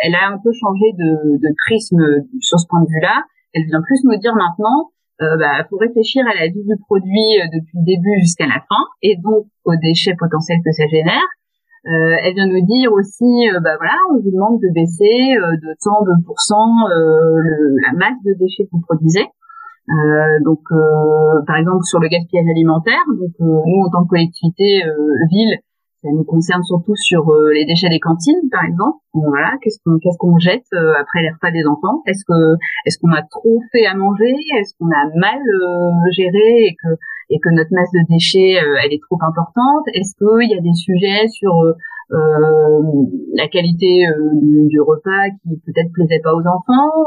elle 0.03 0.13
a 0.13 0.29
un 0.29 0.37
peu 0.37 0.51
changé 0.53 0.93
de, 0.93 1.41
de 1.41 1.49
prisme 1.65 2.03
sur 2.39 2.59
ce 2.59 2.67
point 2.69 2.81
de 2.81 2.87
vue-là 2.87 3.25
elle 3.57 3.65
vient 3.65 3.81
plus 3.81 4.03
nous 4.03 4.17
dire 4.17 4.35
maintenant, 4.35 4.91
euh, 5.21 5.37
bah, 5.37 5.65
faut 5.69 5.77
réfléchir 5.77 6.23
à 6.27 6.35
la 6.39 6.47
vie 6.47 6.63
du 6.63 6.77
produit 6.85 7.41
euh, 7.41 7.49
depuis 7.53 7.77
le 7.79 7.85
début 7.85 8.19
jusqu'à 8.21 8.45
la 8.45 8.61
fin, 8.69 8.83
et 9.01 9.17
donc 9.17 9.47
aux 9.65 9.75
déchets 9.81 10.15
potentiels 10.17 10.59
que 10.63 10.71
ça 10.71 10.85
génère. 10.87 11.25
Euh, 11.87 12.15
elle 12.21 12.33
vient 12.33 12.47
nous 12.47 12.65
dire 12.65 12.91
aussi, 12.91 13.49
euh, 13.49 13.59
bah 13.61 13.77
voilà, 13.77 13.95
on 14.11 14.19
vous 14.19 14.29
demande 14.29 14.59
de 14.61 14.69
baisser 14.73 15.33
de 15.39 15.69
tant 15.81 16.03
de 16.03 16.13
pourcents 16.25 16.85
la 16.89 17.93
masse 17.93 18.21
de 18.25 18.33
déchets 18.37 18.65
que 18.65 18.71
vous 18.73 18.81
produisez. 18.81 19.25
donc, 20.45 20.61
par 21.47 21.55
exemple, 21.57 21.83
sur 21.83 21.99
le 21.99 22.09
gaspillage 22.09 22.49
alimentaire, 22.49 23.01
donc 23.07 23.31
nous 23.39 23.81
en 23.85 23.89
tant 23.89 24.03
que 24.03 24.09
collectivité 24.09 24.83
ville, 25.31 25.57
ça 26.03 26.09
nous 26.11 26.23
concerne 26.23 26.63
surtout 26.63 26.95
sur 26.95 27.27
euh, 27.29 27.51
les 27.53 27.65
déchets 27.65 27.89
des 27.89 27.99
cantines, 27.99 28.49
par 28.51 28.63
exemple. 28.63 28.99
voilà, 29.13 29.57
qu'est-ce 29.61 29.79
qu'on 29.83 29.97
qu'est-ce 29.97 30.17
qu'on 30.17 30.37
jette 30.37 30.67
euh, 30.73 30.93
après 30.99 31.23
les 31.23 31.31
repas 31.31 31.49
des 31.49 31.65
enfants? 31.65 32.03
Est-ce 32.05 32.23
que 32.23 32.55
est-ce 32.85 32.99
qu'on 32.99 33.11
a 33.11 33.23
trop 33.23 33.59
fait 33.71 33.85
à 33.87 33.95
manger? 33.95 34.35
Est-ce 34.59 34.75
qu'on 34.77 34.91
a 34.93 35.09
mal 35.15 35.41
euh, 35.41 36.11
géré 36.11 36.67
et 36.69 36.75
que 36.75 36.89
et 37.29 37.39
que 37.39 37.49
notre 37.49 37.73
masse 37.73 37.91
de 37.91 38.05
déchets 38.09 38.61
elle 38.61 38.93
est 38.93 39.01
trop 39.09 39.17
importante? 39.21 39.85
Est-ce 39.93 40.13
qu'il 40.15 40.49
y 40.49 40.57
a 40.57 40.61
des 40.61 40.73
sujets 40.73 41.27
sur 41.27 41.51
la 42.09 43.47
qualité 43.49 44.05
du, 44.41 44.67
du, 44.69 44.79
repas 44.79 45.27
qui 45.43 45.59
peut-être 45.65 45.91
plaisait 45.91 46.21
pas 46.23 46.33
aux 46.33 46.45
enfants? 46.47 47.03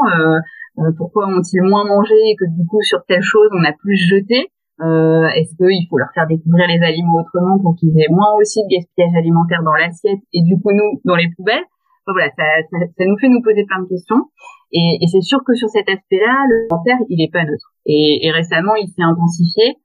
Pourquoi 0.99 1.27
ont-ils 1.29 1.63
moins 1.63 1.87
mangé 1.87 2.15
et 2.15 2.37
que 2.37 2.45
du 2.51 2.67
coup 2.67 2.83
sur 2.83 3.03
telle 3.07 3.23
chose 3.23 3.49
on 3.53 3.65
a 3.65 3.73
plus 3.73 3.97
jeté? 3.97 4.51
Euh, 4.83 5.29
Est-ce 5.37 5.57
qu'il 5.57 5.87
faut 5.89 5.99
leur 5.99 6.11
faire 6.15 6.27
découvrir 6.27 6.67
les 6.69 6.81
aliments 6.83 7.21
autrement 7.21 7.59
pour 7.59 7.77
qu'ils 7.77 7.97
aient 8.01 8.11
moins 8.11 8.33
aussi 8.39 8.63
de 8.65 8.69
gaspillage 8.69 9.15
alimentaire 9.17 9.63
dans 9.63 9.75
l'assiette 9.75 10.21
et 10.33 10.43
du 10.43 10.61
coup 10.61 10.73
nous 10.73 11.01
dans 11.05 11.17
les 11.17 11.29
poubelles? 11.37 11.65
Voilà, 12.07 12.29
ça, 12.37 12.43
ça, 12.71 12.79
ça, 12.99 13.05
nous 13.07 13.19
fait 13.19 13.29
nous 13.29 13.43
poser 13.43 13.65
plein 13.67 13.83
de 13.83 13.89
questions. 13.89 14.27
Et, 14.73 14.99
et 15.01 15.07
c'est 15.07 15.21
sûr 15.21 15.45
que 15.47 15.55
sur 15.55 15.69
cet 15.69 15.89
aspect-là, 15.89 16.43
le 16.49 16.67
alimentaire, 16.67 16.99
il 17.09 17.23
est 17.23 17.31
pas 17.31 17.45
neutre. 17.45 17.71
Et, 17.87 18.27
et 18.27 18.31
récemment, 18.33 18.75
il 18.75 18.89
s'est 18.89 19.03
intensifié. 19.03 19.77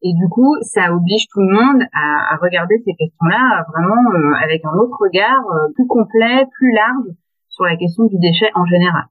Et 0.00 0.14
du 0.14 0.28
coup, 0.30 0.54
ça 0.62 0.94
oblige 0.94 1.26
tout 1.28 1.40
le 1.40 1.52
monde 1.52 1.82
à, 1.92 2.32
à 2.32 2.36
regarder 2.40 2.78
ces 2.86 2.94
questions-là 2.94 3.66
vraiment 3.68 4.00
euh, 4.14 4.32
avec 4.42 4.64
un 4.64 4.72
autre 4.78 4.96
regard 4.98 5.44
euh, 5.52 5.72
plus 5.74 5.86
complet, 5.86 6.46
plus 6.56 6.72
large 6.72 7.12
sur 7.48 7.64
la 7.64 7.76
question 7.76 8.04
du 8.06 8.16
déchet 8.18 8.48
en 8.54 8.64
général 8.64 9.04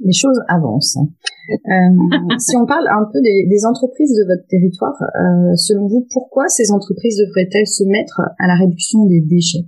les 0.00 0.12
choses 0.12 0.40
avancent. 0.48 0.98
Euh, 0.98 1.58
si 2.38 2.56
on 2.56 2.66
parle 2.66 2.88
un 2.88 3.04
peu 3.12 3.20
des, 3.20 3.46
des 3.48 3.64
entreprises 3.66 4.16
de 4.16 4.26
votre 4.26 4.46
territoire, 4.48 4.96
euh, 5.02 5.54
selon 5.56 5.86
vous, 5.86 6.06
pourquoi 6.12 6.48
ces 6.48 6.72
entreprises 6.72 7.18
devraient-elles 7.18 7.66
se 7.66 7.84
mettre 7.84 8.20
à 8.38 8.46
la 8.46 8.54
réduction 8.54 9.06
des 9.06 9.20
déchets? 9.20 9.66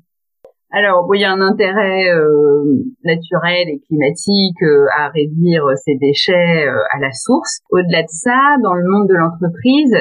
Alors, 0.75 1.07
il 1.15 1.21
y 1.21 1.25
a 1.25 1.31
un 1.31 1.43
intérêt 1.43 2.09
euh, 2.09 2.65
naturel 3.05 3.69
et 3.69 3.79
climatique 3.87 4.63
euh, 4.63 4.87
à 4.97 5.11
réduire 5.11 5.65
ces 5.77 5.97
déchets 5.97 6.67
euh, 6.67 6.97
à 6.97 6.99
la 6.99 7.13
source. 7.13 7.61
Au-delà 7.71 8.03
de 8.03 8.09
ça, 8.09 8.57
dans 8.63 8.73
le 8.73 8.89
monde 8.89 9.07
de 9.07 9.15
l'entreprise, 9.15 9.93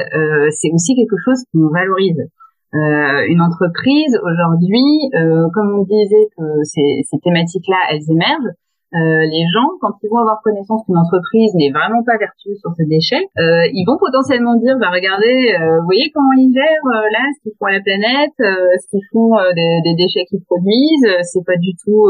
c'est 0.50 0.72
aussi 0.72 0.96
quelque 0.96 1.16
chose 1.24 1.44
qu'on 1.52 1.68
valorise. 1.68 2.24
une 2.72 3.42
entreprise, 3.42 4.16
aujourd'hui, 4.24 5.12
comme 5.52 5.76
on 5.78 5.84
disait 5.84 6.28
que 6.38 6.64
ces, 6.64 7.02
ces 7.04 7.18
thématiques-là, 7.22 7.76
elles 7.90 8.10
émergent, 8.10 8.56
euh, 8.92 9.24
les 9.24 9.44
gens, 9.48 9.72
quand 9.80 9.96
ils 10.02 10.08
vont 10.08 10.20
avoir 10.20 10.40
connaissance 10.44 10.84
qu'une 10.84 10.98
entreprise 10.98 11.54
n'est 11.54 11.72
vraiment 11.72 12.04
pas 12.04 12.18
vertueuse 12.20 12.60
sur 12.60 12.72
ses 12.76 12.84
déchets, 12.84 13.24
euh, 13.40 13.64
ils 13.72 13.84
vont 13.88 13.96
potentiellement 13.96 14.56
dire, 14.56 14.76
bah 14.76 14.92
regardez, 14.92 15.56
euh, 15.56 15.80
vous 15.80 15.88
voyez 15.88 16.12
comment 16.12 16.32
ils 16.36 16.52
gèrent 16.52 16.88
euh, 16.92 17.08
là 17.08 17.24
ce 17.32 17.40
qu'ils 17.42 17.56
font 17.58 17.66
à 17.66 17.72
la 17.72 17.80
planète, 17.80 18.36
ce 18.36 18.86
qu'ils 18.92 19.06
font 19.12 19.40
des, 19.56 19.80
des, 19.84 19.94
déchets 19.96 20.28
qu'ils 20.28 20.44
produisent, 20.44 21.08
c'est 21.24 21.44
pas 21.44 21.56
du 21.56 21.72
tout 21.80 22.04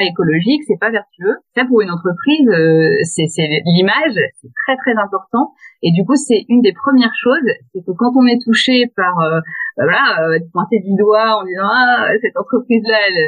écologique, 0.00 0.62
c'est 0.66 0.80
pas 0.80 0.90
vertueux. 0.90 1.38
Ça 1.54 1.64
pour 1.66 1.80
une 1.82 1.90
entreprise, 1.90 2.50
c'est 3.06 3.46
l'image, 3.64 4.18
c'est 4.42 4.50
très 4.66 4.76
très 4.76 4.98
important. 4.98 5.54
Et 5.82 5.92
du 5.92 6.04
coup, 6.04 6.16
c'est 6.16 6.44
une 6.48 6.60
des 6.60 6.72
premières 6.72 7.14
choses, 7.14 7.50
c'est 7.72 7.80
que 7.86 7.92
quand 7.96 8.10
on 8.16 8.26
est 8.26 8.42
touché 8.42 8.90
par 8.96 9.14
voilà, 9.76 10.34
être 10.34 10.50
pointé 10.52 10.80
du 10.80 10.94
doigt 10.96 11.38
en 11.38 11.44
disant 11.44 11.70
ah 11.70 12.08
cette 12.20 12.36
entreprise 12.36 12.82
là, 12.82 12.98
elle, 13.06 13.22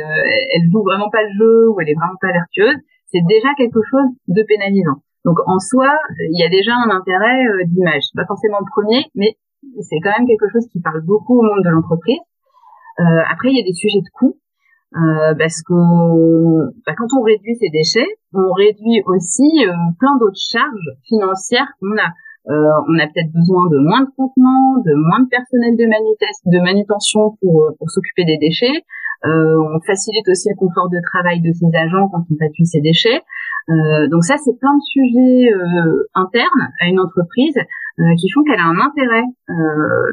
elle 0.55 0.71
joue 0.71 0.83
vraiment 0.83 1.11
pas 1.11 1.23
le 1.23 1.31
jeu 1.39 1.69
ou 1.71 1.81
elle 1.81 1.91
est 1.91 1.95
vraiment 1.95 2.19
pas 2.21 2.33
vertueuse 2.33 2.83
c'est 3.13 3.25
déjà 3.27 3.49
quelque 3.57 3.81
chose 3.91 4.11
de 4.29 4.43
pénalisant. 4.47 5.03
Donc 5.25 5.37
en 5.47 5.59
soi, 5.59 5.91
il 6.19 6.39
y 6.39 6.45
a 6.45 6.49
déjà 6.49 6.75
un 6.75 6.91
intérêt 6.91 7.45
euh, 7.47 7.65
d'image. 7.67 8.05
Pas 8.15 8.25
forcément 8.27 8.59
le 8.61 8.71
premier, 8.71 9.07
mais 9.15 9.37
c'est 9.81 10.01
quand 10.03 10.17
même 10.17 10.27
quelque 10.27 10.49
chose 10.51 10.67
qui 10.73 10.81
parle 10.81 11.03
beaucoup 11.03 11.39
au 11.39 11.43
monde 11.43 11.63
de 11.65 11.71
l'entreprise. 11.71 12.23
Euh, 13.01 13.23
après, 13.31 13.51
il 13.51 13.59
y 13.59 13.61
a 13.61 13.65
des 13.65 13.75
sujets 13.75 14.01
de 14.01 14.11
coût. 14.15 14.39
Euh, 14.97 15.35
parce 15.39 15.63
que 15.63 15.73
bah, 16.85 16.95
quand 16.99 17.07
on 17.17 17.23
réduit 17.23 17.55
ses 17.55 17.71
déchets, 17.71 18.09
on 18.35 18.51
réduit 18.53 19.03
aussi 19.07 19.65
euh, 19.65 19.71
plein 20.01 20.19
d'autres 20.19 20.41
charges 20.51 20.91
financières 21.07 21.69
qu'on 21.79 21.97
a. 21.97 22.11
Euh, 22.51 22.87
on 22.89 22.99
a 22.99 23.07
peut-être 23.07 23.33
besoin 23.33 23.71
de 23.71 23.79
moins 23.79 24.03
de 24.03 24.11
contenants, 24.17 24.83
de 24.83 24.95
moins 24.95 25.23
de 25.23 25.29
personnel 25.29 25.77
de, 25.77 25.87
manutention 26.59 27.37
pour, 27.41 27.71
pour 27.79 27.91
s'occuper 27.91 28.25
des 28.25 28.39
déchets. 28.39 28.85
Euh, 29.27 29.61
on 29.75 29.81
facilite 29.81 30.27
aussi 30.29 30.49
le 30.49 30.57
confort 30.57 30.89
de 30.89 30.99
travail 31.13 31.41
de 31.41 31.53
ses 31.53 31.69
agents 31.77 32.09
quand 32.09 32.25
on 32.31 32.37
réduit 32.41 32.67
ses 32.67 32.81
déchets. 32.81 33.21
Euh, 33.69 34.09
donc 34.09 34.25
ça, 34.25 34.37
c'est 34.39 34.59
plein 34.59 34.75
de 34.75 34.83
sujets 34.83 35.53
euh, 35.53 36.09
internes 36.15 36.73
à 36.81 36.89
une 36.89 37.01
entreprise 37.01 37.59
qui 38.19 38.31
font 38.31 38.43
qu'elle 38.45 38.59
a 38.59 38.65
un 38.65 38.81
intérêt 38.81 39.25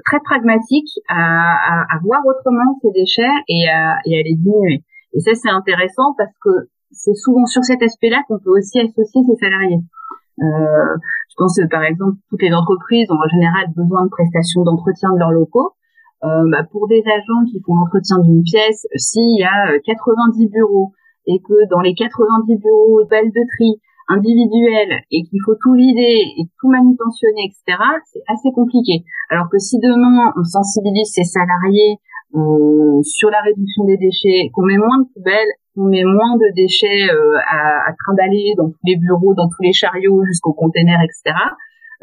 très 0.04 0.20
pragmatique 0.20 0.90
à, 1.08 1.86
à, 1.88 2.00
voir 2.04 2.20
autrement 2.26 2.78
ses 2.82 2.92
déchets 2.92 3.32
et 3.48 3.70
à, 3.70 3.96
et 4.06 4.20
à 4.20 4.24
les 4.24 4.36
diminuer. 4.36 4.84
Et 5.14 5.22
ça, 5.22 5.32
c'est 5.36 5.50
intéressant 5.50 6.14
parce 6.18 6.36
que 6.44 6.68
c'est 6.92 7.16
souvent 7.16 7.46
sur 7.46 7.64
cet 7.64 7.82
aspect-là 7.82 8.24
qu'on 8.28 8.40
peut 8.40 8.50
aussi 8.58 8.80
associer 8.80 9.22
ses 9.24 9.36
salariés. 9.40 9.80
Euh, 10.40 10.96
je 11.30 11.36
pense 11.38 11.60
par 11.72 11.84
exemple 11.84 12.18
toutes 12.30 12.42
les 12.42 12.54
entreprises 12.54 13.10
ont 13.12 13.18
en 13.18 13.30
général 13.30 13.68
besoin 13.76 14.06
de 14.06 14.10
prestations 14.10 14.64
d'entretien 14.64 15.12
de 15.14 15.20
leurs 15.20 15.32
locaux. 15.32 15.74
Euh, 16.24 16.50
bah, 16.50 16.64
pour 16.72 16.88
des 16.88 17.04
agents 17.06 17.46
qui 17.46 17.62
font 17.62 17.76
l'entretien 17.76 18.18
d'une 18.20 18.42
pièce, 18.42 18.88
s'il 18.96 19.40
y 19.40 19.44
a 19.44 19.78
90 19.86 20.46
euh, 20.46 20.50
bureaux 20.50 20.94
et 21.28 21.40
que 21.40 21.70
dans 21.70 21.80
les 21.80 21.94
90 21.94 22.58
bureaux, 22.58 23.06
belles 23.06 23.30
de 23.30 23.42
tri 23.56 23.82
individuelles 24.08 25.04
et 25.12 25.24
qu'il 25.24 25.40
faut 25.46 25.56
tout 25.62 25.74
vider 25.74 26.24
et 26.38 26.44
tout 26.60 26.70
manutentionner, 26.70 27.50
etc., 27.50 27.78
c'est 28.06 28.24
assez 28.28 28.52
compliqué. 28.54 29.04
Alors 29.30 29.50
que 29.50 29.60
si 29.60 29.80
demain 29.80 30.34
on 30.36 30.44
sensibilise 30.44 31.12
ses 31.12 31.24
salariés 31.24 31.98
euh, 32.36 33.02
sur 33.04 33.30
la 33.30 33.42
réduction 33.42 33.86
des 33.86 33.98
déchets, 33.98 34.50
qu'on 34.54 34.66
met 34.66 34.78
moins 34.78 35.00
de 35.00 35.08
poubelles, 35.14 35.54
qu'on 35.76 35.88
met 35.88 36.04
moins 36.04 36.36
de 36.36 36.54
déchets 36.56 37.10
euh, 37.10 37.38
à, 37.48 37.90
à 37.90 37.94
trimballer 37.94 38.54
dans 38.58 38.70
tous 38.70 38.86
les 38.86 38.98
bureaux, 38.98 39.34
dans 39.36 39.48
tous 39.48 39.64
les 39.64 39.74
chariots 39.74 40.24
jusqu'aux 40.26 40.54
containers, 40.54 41.00
etc., 41.04 41.36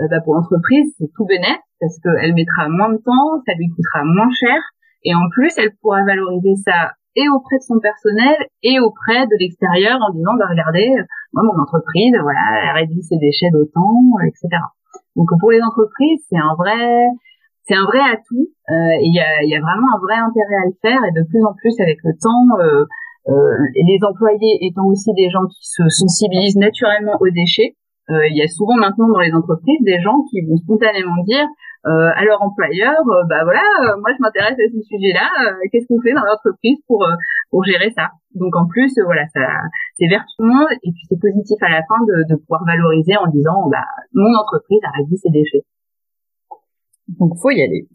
euh, 0.01 0.09
bah, 0.11 0.21
pour 0.25 0.35
l'entreprise, 0.35 0.93
c'est 0.99 1.11
tout 1.15 1.25
bénéfice 1.25 1.63
parce 1.81 1.99
qu'elle 2.01 2.35
mettra 2.35 2.69
moins 2.69 2.91
de 2.91 2.99
temps, 2.99 3.43
ça 3.47 3.53
lui 3.59 3.69
coûtera 3.69 4.05
moins 4.05 4.31
cher, 4.33 4.57
et 5.05 5.15
en 5.15 5.29
plus, 5.31 5.53
elle 5.59 5.75
pourra 5.81 6.03
valoriser 6.05 6.57
ça 6.65 6.93
et 7.17 7.29
auprès 7.29 7.59
de 7.59 7.63
son 7.63 7.79
personnel 7.79 8.37
et 8.63 8.81
auprès 8.81 9.27
de 9.27 9.37
l'extérieur 9.39 9.99
en 10.01 10.13
disant, 10.13 10.35
bah 10.39 10.47
regardez, 10.51 10.91
moi 11.33 11.43
mon 11.45 11.63
entreprise, 11.63 12.15
voilà, 12.23 12.43
elle 12.63 12.83
réduit 12.83 13.03
ses 13.03 13.19
déchets 13.19 13.51
d'autant, 13.53 14.19
etc. 14.27 14.49
Donc 15.17 15.29
pour 15.41 15.51
les 15.51 15.63
entreprises, 15.63 16.25
c'est 16.29 16.39
un 16.39 16.55
vrai, 16.59 17.07
c'est 17.63 17.75
un 17.75 17.85
vrai 17.85 18.01
atout 18.13 18.49
et 18.69 19.07
il 19.07 19.15
y 19.15 19.21
a, 19.21 19.45
y 19.45 19.55
a, 19.55 19.61
vraiment 19.61 19.95
un 19.95 20.01
vrai 20.01 20.17
intérêt 20.17 20.59
à 20.63 20.67
le 20.67 20.77
faire 20.83 21.01
et 21.05 21.13
de 21.13 21.27
plus 21.29 21.45
en 21.45 21.55
plus 21.55 21.75
avec 21.81 21.99
le 22.03 22.13
temps. 22.19 22.47
les 23.27 23.99
employés 24.03 24.59
étant 24.67 24.87
aussi 24.87 25.13
des 25.15 25.31
gens 25.31 25.47
qui 25.47 25.63
se 25.63 25.89
sensibilisent 25.89 26.59
naturellement 26.59 27.17
aux 27.21 27.31
déchets, 27.31 27.77
il 28.09 28.37
y 28.37 28.43
a 28.43 28.49
souvent 28.49 28.77
maintenant 28.77 29.09
dans 29.09 29.21
les 29.21 29.33
entreprises 29.33 29.83
des 29.83 30.01
gens 30.01 30.23
qui 30.31 30.43
vont 30.43 30.57
spontanément 30.57 31.23
dire 31.25 31.47
euh, 31.87 32.11
à 32.17 32.25
leur 32.25 32.41
employeur, 32.41 32.97
euh, 32.97 33.29
bah 33.29 33.45
voilà, 33.45 33.61
euh, 33.61 34.01
moi 34.01 34.09
je 34.17 34.21
m'intéresse 34.21 34.57
à 34.57 34.69
ce 34.73 34.81
sujet-là, 34.89 35.29
qu'est-ce 35.71 35.85
qu'on 35.87 36.01
fait 36.01 36.17
dans 36.17 36.25
l'entreprise 36.25 36.81
pour 36.87 37.05
pour 37.51 37.65
gérer 37.65 37.93
ça? 37.95 38.09
Donc 38.35 38.57
en 38.57 38.67
plus, 38.67 38.93
voilà, 39.05 39.29
ça 39.35 39.45
c'est 39.99 40.09
vers 40.09 40.25
tout 40.25 40.45
le 40.45 40.49
monde 40.49 40.73
et 40.73 40.91
puis 40.91 41.05
c'est 41.09 41.21
positif 41.21 41.61
à 41.61 41.69
la 41.69 41.83
fin 41.85 42.01
de, 42.09 42.25
de 42.33 42.37
pouvoir 42.41 42.65
valoriser 42.65 43.17
en 43.21 43.29
disant, 43.29 43.69
bah 43.69 43.85
mon 44.15 44.33
entreprise 44.33 44.81
a 44.89 44.97
réduit 44.97 45.19
ses 45.19 45.31
déchets. 45.31 45.65
Donc 47.21 47.37
faut 47.37 47.51
y 47.51 47.61
aller. 47.61 47.87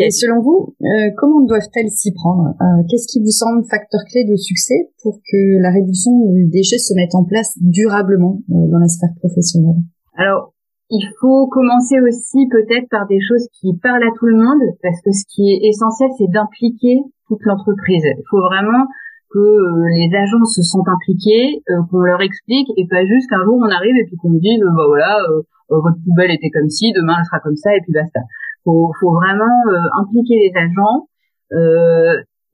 Et 0.00 0.10
selon 0.10 0.42
vous, 0.42 0.74
comment 1.16 1.44
doivent-elles 1.44 1.90
s'y 1.90 2.12
prendre? 2.14 2.56
Qu'est-ce 2.90 3.06
qui 3.06 3.20
vous 3.20 3.30
semble 3.30 3.62
facteur 3.70 4.00
clé 4.10 4.24
de 4.24 4.34
succès 4.34 4.90
pour 5.02 5.20
que 5.22 5.62
la 5.62 5.70
réduction 5.70 6.10
des 6.32 6.46
déchets 6.46 6.78
se 6.78 6.94
mette 6.94 7.14
en 7.14 7.24
place 7.24 7.54
durablement 7.60 8.40
dans 8.48 8.78
la 8.78 8.88
sphère 8.88 9.14
professionnelle? 9.20 9.84
Alors, 10.16 10.55
il 10.90 11.06
faut 11.20 11.48
commencer 11.48 12.00
aussi 12.00 12.46
peut-être 12.50 12.88
par 12.90 13.06
des 13.06 13.20
choses 13.20 13.46
qui 13.60 13.76
parlent 13.82 14.04
à 14.04 14.14
tout 14.18 14.26
le 14.26 14.36
monde, 14.36 14.62
parce 14.82 15.00
que 15.02 15.10
ce 15.10 15.24
qui 15.28 15.52
est 15.52 15.68
essentiel, 15.68 16.10
c'est 16.18 16.30
d'impliquer 16.30 17.02
toute 17.28 17.42
l'entreprise. 17.44 18.04
Il 18.04 18.24
faut 18.30 18.40
vraiment 18.40 18.86
que 19.30 19.38
euh, 19.38 19.88
les 19.98 20.14
agents 20.16 20.44
se 20.44 20.62
sentent 20.62 20.88
impliqués, 20.88 21.62
euh, 21.70 21.82
qu'on 21.90 21.98
leur 21.98 22.22
explique, 22.22 22.68
et 22.76 22.86
pas 22.86 23.04
juste 23.04 23.28
qu'un 23.28 23.42
jour 23.44 23.58
on 23.58 23.70
arrive 23.70 23.96
et 23.96 24.06
puis 24.06 24.16
qu'on 24.16 24.30
dise, 24.30 24.60
bah 24.62 24.86
voilà, 24.86 25.18
euh, 25.30 25.42
votre 25.70 25.98
poubelle 26.04 26.30
était 26.30 26.50
comme 26.50 26.70
ci, 26.70 26.92
demain 26.92 27.16
elle 27.18 27.24
sera 27.24 27.40
comme 27.40 27.56
ça, 27.56 27.74
et 27.74 27.80
puis 27.80 27.92
basta. 27.92 28.20
Faut, 28.64 28.92
faut 29.00 29.14
vraiment 29.14 29.62
impliquer 30.00 30.34
les 30.34 30.52
agents 30.54 31.06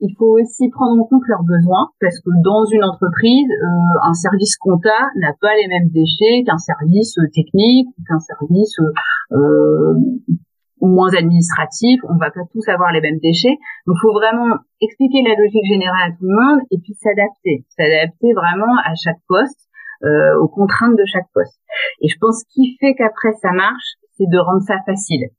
il 0.03 0.13
faut 0.19 0.37
aussi 0.37 0.69
prendre 0.69 1.01
en 1.01 1.05
compte 1.05 1.23
leurs 1.27 1.43
besoins 1.43 1.89
parce 2.01 2.19
que 2.19 2.29
dans 2.43 2.65
une 2.65 2.83
entreprise, 2.83 3.47
euh, 3.47 4.09
un 4.09 4.13
service 4.13 4.57
compta 4.57 5.09
n'a 5.15 5.31
pas 5.39 5.55
les 5.55 5.67
mêmes 5.67 5.89
déchets 5.89 6.43
qu'un 6.45 6.57
service 6.57 7.17
euh, 7.19 7.27
technique 7.33 7.87
qu'un 8.07 8.19
service 8.19 8.75
euh, 9.31 9.95
moins 10.81 11.13
administratif. 11.13 12.01
On 12.09 12.17
va 12.17 12.31
pas 12.31 12.43
tous 12.51 12.67
avoir 12.67 12.91
les 12.91 12.99
mêmes 12.99 13.19
déchets. 13.23 13.55
Donc, 13.87 13.95
il 13.95 14.01
faut 14.01 14.11
vraiment 14.11 14.59
expliquer 14.81 15.23
la 15.23 15.35
logique 15.39 15.65
générale 15.71 16.11
à 16.11 16.11
tout 16.11 16.27
le 16.27 16.35
monde 16.35 16.59
et 16.69 16.77
puis 16.83 16.93
s'adapter, 16.99 17.63
s'adapter 17.71 18.33
vraiment 18.35 18.75
à 18.83 18.93
chaque 18.95 19.23
poste, 19.29 19.69
euh, 20.03 20.35
aux 20.41 20.49
contraintes 20.49 20.97
de 20.99 21.05
chaque 21.07 21.31
poste. 21.33 21.59
Et 22.01 22.09
je 22.09 22.17
pense 22.19 22.43
qu'il 22.51 22.75
fait 22.79 22.93
qu'après 22.93 23.31
ça 23.41 23.51
marche, 23.51 23.95
c'est 24.17 24.27
de 24.27 24.37
rendre 24.37 24.63
ça 24.67 24.83
facile. 24.85 25.31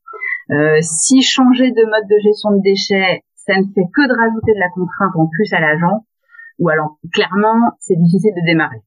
Euh, 0.51 0.79
si 0.81 1.23
changer 1.23 1.71
de 1.71 1.85
mode 1.85 2.09
de 2.09 2.19
gestion 2.23 2.51
de 2.53 2.63
déchets 2.63 3.23
ça 3.47 3.61
ne 3.61 3.65
fait 3.75 3.89
que 3.93 4.03
de 4.09 4.15
rajouter 4.17 4.53
de 4.55 4.61
la 4.61 4.71
contrainte 4.71 5.15
en 5.17 5.27
plus 5.27 5.53
à 5.53 5.61
l'agent, 5.61 6.05
ou 6.59 6.69
alors 6.69 6.99
clairement, 7.13 7.73
c'est 7.79 7.97
difficile 7.97 8.33
de 8.35 8.45
démarrer. 8.47 8.81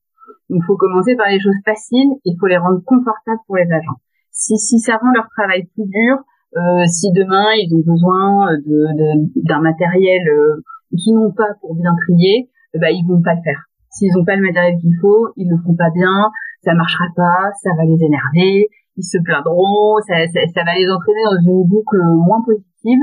il 0.49 0.63
faut 0.65 0.77
commencer 0.77 1.15
par 1.15 1.29
les 1.29 1.39
choses 1.39 1.59
faciles, 1.65 2.09
il 2.25 2.37
faut 2.39 2.47
les 2.47 2.57
rendre 2.57 2.81
confortables 2.85 3.41
pour 3.45 3.57
les 3.57 3.69
agents. 3.71 3.99
Si, 4.31 4.57
si 4.57 4.79
ça 4.79 4.97
rend 4.97 5.11
leur 5.13 5.27
travail 5.29 5.65
plus 5.73 5.85
dur, 5.85 6.17
euh, 6.55 6.85
si 6.87 7.11
demain 7.11 7.53
ils 7.53 7.73
ont 7.75 7.83
besoin 7.85 8.53
de, 8.65 9.45
d'un 9.45 9.61
matériel 9.61 10.27
euh, 10.29 10.63
qu'ils 10.95 11.13
n'ont 11.13 11.33
pas 11.33 11.53
pour 11.61 11.75
bien 11.75 11.93
trier, 12.07 12.49
eh 12.73 12.79
ben, 12.79 12.89
ils 12.89 13.05
vont 13.05 13.21
pas 13.21 13.35
le 13.35 13.41
faire. 13.43 13.61
S'ils 13.89 14.13
n'ont 14.15 14.25
pas 14.25 14.35
le 14.35 14.45
matériel 14.45 14.79
qu'il 14.79 14.95
faut, 15.01 15.29
ils 15.35 15.49
le 15.49 15.57
font 15.57 15.75
pas 15.75 15.89
bien, 15.93 16.31
ça 16.63 16.73
marchera 16.73 17.05
pas, 17.15 17.51
ça 17.61 17.71
va 17.77 17.83
les 17.83 18.01
énerver, 18.01 18.69
ils 18.95 19.03
se 19.03 19.17
plaindront, 19.23 19.99
ça, 20.07 20.25
ça, 20.27 20.39
ça 20.53 20.63
va 20.63 20.73
les 20.73 20.89
entraîner 20.89 21.23
dans 21.25 21.41
une 21.45 21.67
boucle 21.67 21.97
moins 22.25 22.41
positive 22.41 22.99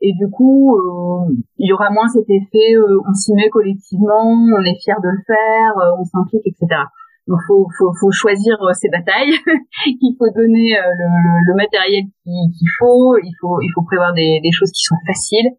et 0.00 0.12
du 0.14 0.30
coup, 0.30 0.76
euh, 0.76 1.34
il 1.58 1.68
y 1.68 1.72
aura 1.72 1.90
moins 1.90 2.08
cet 2.08 2.28
effet, 2.30 2.74
euh, 2.76 3.00
on 3.08 3.12
s'y 3.14 3.34
met 3.34 3.48
collectivement, 3.48 4.30
on 4.30 4.62
est 4.62 4.78
fier 4.82 4.96
de 5.02 5.08
le 5.08 5.22
faire, 5.26 5.78
euh, 5.78 5.98
on 5.98 6.04
s'implique, 6.04 6.46
etc. 6.46 6.66
Donc, 7.26 7.40
faut, 7.46 7.66
faut, 7.76 7.92
faut 8.00 8.10
choisir 8.12 8.56
ses 8.74 8.88
batailles. 8.88 9.34
il 9.86 10.16
faut 10.16 10.30
donner 10.34 10.72
le, 10.72 11.06
le, 11.46 11.54
matériel 11.56 12.04
qu'il 12.24 12.70
faut. 12.78 13.18
Il 13.18 13.34
faut, 13.40 13.60
il 13.60 13.70
faut 13.74 13.82
prévoir 13.82 14.14
des, 14.14 14.40
des 14.42 14.52
choses 14.52 14.70
qui 14.72 14.82
sont 14.84 14.96
faciles, 15.06 15.50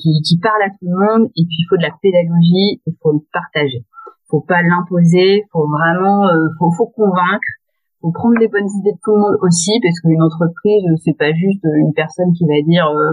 qui, 0.00 0.22
qui 0.24 0.38
parlent 0.38 0.62
à 0.62 0.70
tout 0.70 0.88
le 0.88 0.96
monde. 0.96 1.28
Et 1.36 1.44
puis, 1.44 1.58
il 1.60 1.66
faut 1.68 1.76
de 1.76 1.82
la 1.82 1.92
pédagogie. 2.00 2.80
Il 2.86 2.94
faut 3.02 3.12
le 3.12 3.20
partager. 3.34 3.84
Faut 4.30 4.40
pas 4.40 4.62
l'imposer. 4.62 5.44
Faut 5.52 5.68
vraiment, 5.68 6.26
faut, 6.58 6.72
faut 6.72 6.86
convaincre 6.86 7.52
faut 8.00 8.12
prendre 8.12 8.38
les 8.38 8.48
bonnes 8.48 8.68
idées 8.80 8.92
de 8.92 8.98
tout 9.02 9.14
le 9.14 9.20
monde 9.20 9.36
aussi 9.42 9.72
parce 9.82 10.00
qu'une 10.00 10.22
entreprise 10.22 10.84
c'est 11.04 11.16
pas 11.18 11.32
juste 11.32 11.64
une 11.64 11.92
personne 11.94 12.32
qui 12.32 12.46
va 12.46 12.60
dire 12.62 12.86
euh, 12.86 13.12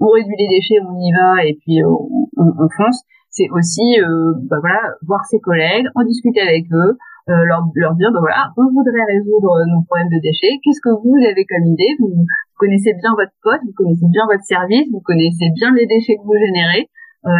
on 0.00 0.08
réduit 0.08 0.36
les 0.38 0.48
déchets 0.48 0.80
on 0.80 0.98
y 0.98 1.12
va 1.12 1.44
et 1.44 1.54
puis 1.60 1.82
euh, 1.82 1.88
on, 1.88 2.28
on, 2.36 2.68
fonce. 2.76 3.04
C'est 3.30 3.48
aussi 3.50 4.00
euh, 4.00 4.34
bah 4.50 4.58
voilà 4.60 4.80
voir 5.06 5.24
ses 5.26 5.38
collègues 5.38 5.86
en 5.94 6.02
discuter 6.04 6.40
avec 6.40 6.66
eux 6.72 6.98
leur, 7.28 7.62
leur 7.76 7.94
dire 7.94 8.10
bah 8.10 8.18
voilà 8.18 8.50
on 8.56 8.66
voudrait 8.74 9.06
résoudre 9.06 9.62
nos 9.70 9.82
problèmes 9.86 10.10
de 10.10 10.20
déchets. 10.20 10.58
Qu'est-ce 10.64 10.82
que 10.82 10.90
vous 10.90 11.14
avez 11.22 11.44
comme 11.46 11.66
idée? 11.66 11.94
Vous, 12.00 12.10
connaissez 12.58 12.92
bien 12.92 13.14
votre 13.16 13.32
poste 13.42 13.62
vous 13.64 13.72
connaissez 13.72 14.08
bien 14.10 14.26
votre 14.26 14.44
service 14.44 14.84
vous 14.90 15.00
connaissez 15.00 15.48
bien 15.54 15.72
les 15.74 15.86
déchets 15.86 16.16
que 16.16 16.26
vous 16.26 16.36
générez. 16.36 16.90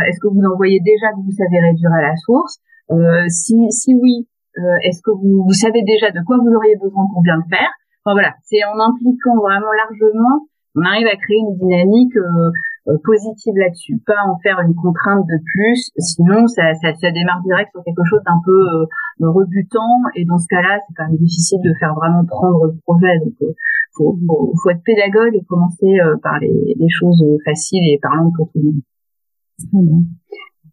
Est-ce 0.07 0.21
que 0.21 0.29
vous 0.29 0.45
en 0.45 0.57
voyez 0.57 0.79
déjà 0.81 1.11
que 1.11 1.21
vous 1.25 1.33
savez 1.33 1.59
réduire 1.59 1.93
à 1.93 2.03
la 2.03 2.17
source? 2.17 2.61
Si 3.29 3.57
si 3.71 3.95
oui 3.95 4.29
euh, 4.59 4.77
est-ce 4.83 5.01
que 5.03 5.13
vous, 5.15 5.47
vous, 5.47 5.55
savez 5.55 5.83
déjà 5.87 6.11
de 6.11 6.19
quoi 6.27 6.37
vous 6.37 6.51
auriez 6.51 6.75
besoin 6.77 7.07
pour 7.13 7.23
bien 7.23 7.37
le 7.37 7.47
faire? 7.49 7.71
Enfin 8.03 8.15
voilà, 8.15 8.35
c'est 8.43 8.65
en 8.65 8.75
impliquant 8.81 9.37
vraiment 9.39 9.71
largement, 9.71 10.49
on 10.77 10.83
arrive 10.83 11.07
à 11.07 11.17
créer 11.17 11.39
une 11.39 11.57
dynamique 11.57 12.17
euh, 12.17 12.51
euh, 12.89 12.97
positive 13.05 13.55
là-dessus, 13.57 13.99
pas 14.07 14.23
en 14.27 14.39
faire 14.39 14.61
une 14.61 14.75
contrainte 14.75 15.27
de 15.27 15.39
plus. 15.53 15.91
Sinon, 15.99 16.47
ça, 16.47 16.75
ça, 16.75 16.95
ça 16.95 17.11
démarre 17.11 17.43
direct 17.45 17.71
sur 17.73 17.83
quelque 17.85 18.05
chose 18.09 18.21
d'un 18.25 18.41
peu 18.45 18.53
euh, 18.55 19.31
rebutant, 19.31 20.01
et 20.17 20.25
dans 20.25 20.39
ce 20.39 20.47
cas-là, 20.49 20.79
c'est 20.87 20.95
quand 20.95 21.09
même 21.09 21.19
difficile 21.19 21.61
de 21.63 21.75
faire 21.79 21.95
vraiment 21.95 22.25
prendre 22.25 22.67
le 22.67 22.79
projet. 22.87 23.19
Donc, 23.19 23.35
faut, 23.97 24.17
faut, 24.27 24.55
faut, 24.63 24.71
être 24.71 24.85
pédagogue 24.85 25.35
et 25.35 25.45
commencer 25.45 25.99
par 26.23 26.39
les, 26.39 26.75
les, 26.79 26.89
choses 26.89 27.23
faciles 27.45 27.85
et 27.85 27.99
parlantes 28.01 28.33
pour 28.37 28.47
tout 28.53 28.59
le 28.59 28.71
monde. 28.71 28.81
Très 29.59 29.83
bien. 29.83 30.05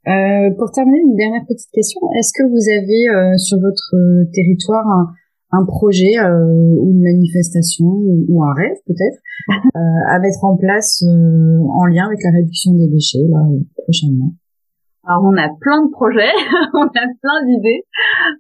Euh, 0.08 0.52
pour 0.58 0.72
terminer, 0.72 1.02
une 1.02 1.18
dernière 1.18 1.44
petite 1.46 1.70
question. 1.74 2.00
Est-ce 2.18 2.32
que 2.32 2.48
vous 2.48 2.64
avez 2.72 3.10
euh, 3.12 3.38
sur 3.38 3.60
votre 3.60 3.94
euh, 3.94 4.24
territoire 4.34 4.88
un, 4.88 5.12
projet 5.66 6.20
ou 6.80 6.92
une 6.92 7.02
manifestation 7.02 7.86
ou, 7.86 8.44
un 8.44 8.54
rêve 8.54 8.78
peut-être 8.86 9.20
à 10.10 10.20
mettre 10.20 10.44
en 10.44 10.58
place 10.58 11.04
en 11.04 11.86
lien 11.86 12.06
avec 12.06 12.20
la 12.24 12.32
réduction 12.32 12.74
des 12.74 12.88
déchets 12.88 13.26
là, 13.30 13.40
prochainement 13.84 14.32
alors 15.10 15.24
on 15.24 15.38
a 15.38 15.48
plein 15.62 15.86
de 15.86 15.90
projets, 15.90 16.36
on 16.74 16.84
a 16.84 16.90
plein 16.92 17.46
d'idées. 17.46 17.86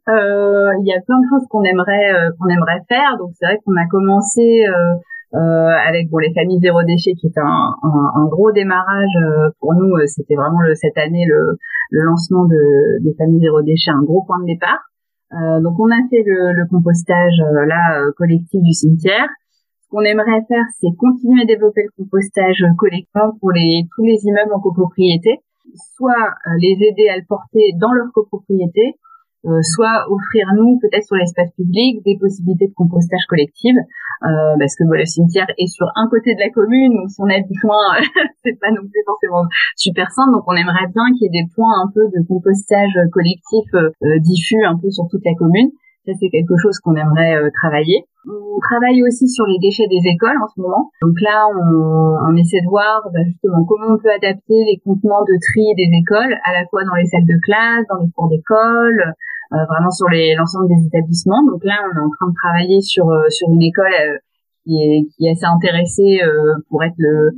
Il 0.08 0.84
y 0.84 0.91
a 0.91 1.00
plein 1.00 1.20
de 1.22 1.28
choses 1.30 1.48
qu'on 1.50 1.63
aimerait 1.63 2.12
qu'on 2.38 2.50
aimerait 2.50 2.84
faire. 2.89 3.15
Donc 3.20 3.32
c'est 3.39 3.46
vrai 3.46 3.58
qu'on 3.63 3.78
a 3.78 3.88
commencé 3.89 4.67
euh, 5.36 5.39
avec 5.89 6.10
bon 6.10 6.20
les 6.20 6.34
familles 6.34 6.60
zéro 6.62 6.82
déchet 6.84 7.12
qui 7.20 7.28
est 7.28 7.38
un, 7.38 7.76
un, 7.84 8.12
un 8.15 8.26
gros 8.28 8.52
démarrage 8.54 9.12
euh, 9.22 9.50
pour 9.60 9.74
nous. 9.74 9.93
Euh, 9.98 10.06
c'était 10.06 10.36
vraiment 10.36 10.62
le, 10.62 10.74
cette 10.74 10.98
année 10.98 11.26
le, 11.28 11.58
le 11.91 12.02
lancement 12.04 12.46
de, 12.46 13.04
des 13.04 13.13
familles 13.17 13.41
zéro 13.41 13.62
déchet, 13.62 13.91
un 13.91 14.04
gros 14.04 14.24
point 14.26 14.39
de 14.39 14.46
départ. 14.46 14.80
Euh, 15.34 15.60
donc 15.62 15.80
on 15.80 15.92
a 15.92 16.00
fait 16.10 16.24
le, 16.26 16.68
compostage 16.70 17.38
là 17.68 18.04
collectif 18.16 18.62
du 18.62 18.74
cimetière. 18.74 19.28
Ce 19.84 19.90
qu'on 19.90 20.02
aimerait 20.02 20.44
faire, 20.48 20.66
c'est 20.80 20.96
continuer 20.98 21.44
à 21.44 21.46
développer 21.46 21.84
le 21.84 22.04
compostage 22.04 22.63
collectif 22.78 23.12
pour 23.13 23.32
tous 23.42 24.04
les 24.04 24.20
immeubles 24.24 24.54
en 24.54 24.60
copropriété, 24.60 25.40
soit 25.96 26.34
les 26.60 26.78
aider 26.82 27.08
à 27.10 27.18
le 27.18 27.24
porter 27.28 27.74
dans 27.80 27.94
leur 27.94 28.12
copropriété, 28.13 28.96
euh, 29.46 29.62
soit 29.62 30.04
offrir 30.10 30.48
nous 30.56 30.80
peut-être 30.80 31.06
sur 31.06 31.16
l'espace 31.16 31.52
public 31.56 32.04
des 32.04 32.18
possibilités 32.18 32.68
de 32.68 32.74
compostage 32.74 33.24
collectif 33.30 33.76
euh, 34.24 34.56
parce 34.60 34.76
que 34.76 34.84
le 34.84 35.06
cimetière 35.06 35.48
est 35.58 35.68
sur 35.68 35.88
un 35.96 36.08
côté 36.10 36.34
de 36.34 36.40
la 36.40 36.50
commune 36.50 36.94
donc 36.96 37.10
si 37.10 37.22
on 37.22 37.30
a 37.30 37.38
loin 37.64 38.02
c'est 38.44 38.58
pas 38.60 38.72
non 38.72 38.82
plus 38.82 39.04
forcément 39.06 39.46
super 39.76 40.10
simple 40.12 40.32
donc 40.34 40.44
on 40.48 40.56
aimerait 40.56 40.88
bien 40.94 41.06
qu'il 41.18 41.26
y 41.26 41.28
ait 41.28 41.42
des 41.44 41.48
points 41.54 41.74
un 41.84 41.90
peu 41.94 42.08
de 42.08 42.26
compostage 42.28 42.98
collectif 43.12 43.68
euh, 43.76 43.92
diffus 44.20 44.64
un 44.66 44.78
peu 44.78 44.90
sur 44.90 45.08
toute 45.10 45.26
la 45.26 45.34
commune 45.36 45.70
ça, 46.08 46.14
c'est 46.22 46.30
quelque 46.30 46.56
chose 46.56 46.80
qu'on 46.80 46.96
aimerait 46.96 47.36
travailler. 47.52 48.06
On 48.24 48.60
travaille 48.60 49.04
aussi 49.04 49.28
sur 49.28 49.46
les 49.46 49.60
déchets 49.60 49.88
des 49.92 50.00
écoles 50.08 50.40
en 50.42 50.48
ce 50.48 50.62
moment. 50.62 50.90
Donc 51.02 51.20
là, 51.20 51.48
on, 51.52 52.32
on 52.32 52.36
essaie 52.36 52.62
de 52.64 52.70
voir 52.70 53.04
bah, 53.14 53.20
justement 53.26 53.64
comment 53.66 53.96
on 53.96 53.98
peut 53.98 54.12
adapter 54.12 54.64
les 54.64 54.80
contenants 54.84 55.24
de 55.24 55.36
tri 55.36 55.68
des 55.76 55.92
écoles, 56.00 56.36
à 56.44 56.54
la 56.54 56.66
fois 56.68 56.84
dans 56.84 56.96
les 56.96 57.06
salles 57.08 57.28
de 57.28 57.40
classe, 57.44 57.86
dans 57.90 58.04
les 58.04 58.12
cours 58.12 58.30
d'école, 58.30 59.00
euh, 59.00 59.12
vraiment 59.52 59.92
sur 59.92 60.08
l'ensemble 60.10 60.68
des 60.68 60.88
établissements. 60.88 61.44
Donc 61.46 61.64
là, 61.64 61.76
on 61.84 61.98
est 61.98 62.04
en 62.04 62.10
train 62.10 62.30
de 62.30 62.36
travailler 62.36 62.82
sur 62.82 63.10
euh, 63.10 63.30
sur 63.30 63.50
une 63.50 63.62
école 63.62 63.92
euh, 63.92 64.18
qui 64.66 64.76
est, 64.76 65.08
qui 65.16 65.28
est 65.28 65.32
assez 65.32 65.46
intéressée 65.46 66.20
pour 66.70 66.84
être 66.84 66.98
le 66.98 67.32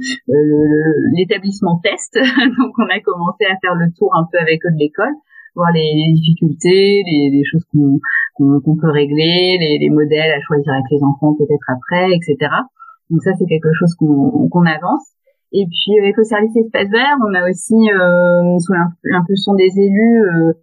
l'établissement 1.15 1.79
test. 1.83 2.15
Donc 2.57 2.73
on 2.77 2.89
a 2.89 2.99
commencé 3.01 3.45
à 3.45 3.55
faire 3.61 3.75
le 3.75 3.91
tour 3.97 4.15
un 4.15 4.25
peu 4.31 4.39
avec 4.39 4.65
eux 4.65 4.71
de 4.71 4.79
l'école, 4.79 5.13
voir 5.55 5.71
les, 5.71 5.93
les 5.93 6.13
difficultés, 6.13 7.03
les, 7.05 7.29
les 7.31 7.43
choses 7.45 7.63
qu'on 7.71 7.99
qu'on 8.37 8.77
peut 8.77 8.89
régler, 8.89 9.57
les, 9.59 9.77
les, 9.79 9.89
modèles 9.89 10.31
à 10.31 10.39
choisir 10.41 10.71
avec 10.71 10.85
les 10.91 11.03
enfants 11.03 11.35
peut-être 11.35 11.69
après, 11.69 12.09
etc. 12.15 12.49
Donc 13.09 13.21
ça, 13.21 13.31
c'est 13.37 13.45
quelque 13.45 13.73
chose 13.73 13.93
qu'on 13.95 14.65
avance. 14.65 15.13
Et 15.51 15.65
puis 15.65 15.99
avec 15.99 16.15
le 16.15 16.23
service 16.23 16.55
espace 16.55 16.89
vert, 16.89 17.17
on 17.25 17.33
a 17.33 17.49
aussi, 17.49 17.73
euh, 17.73 18.59
sous 18.59 18.73
l'impulsion 19.03 19.55
des 19.55 19.79
élus, 19.79 20.21
euh, 20.21 20.53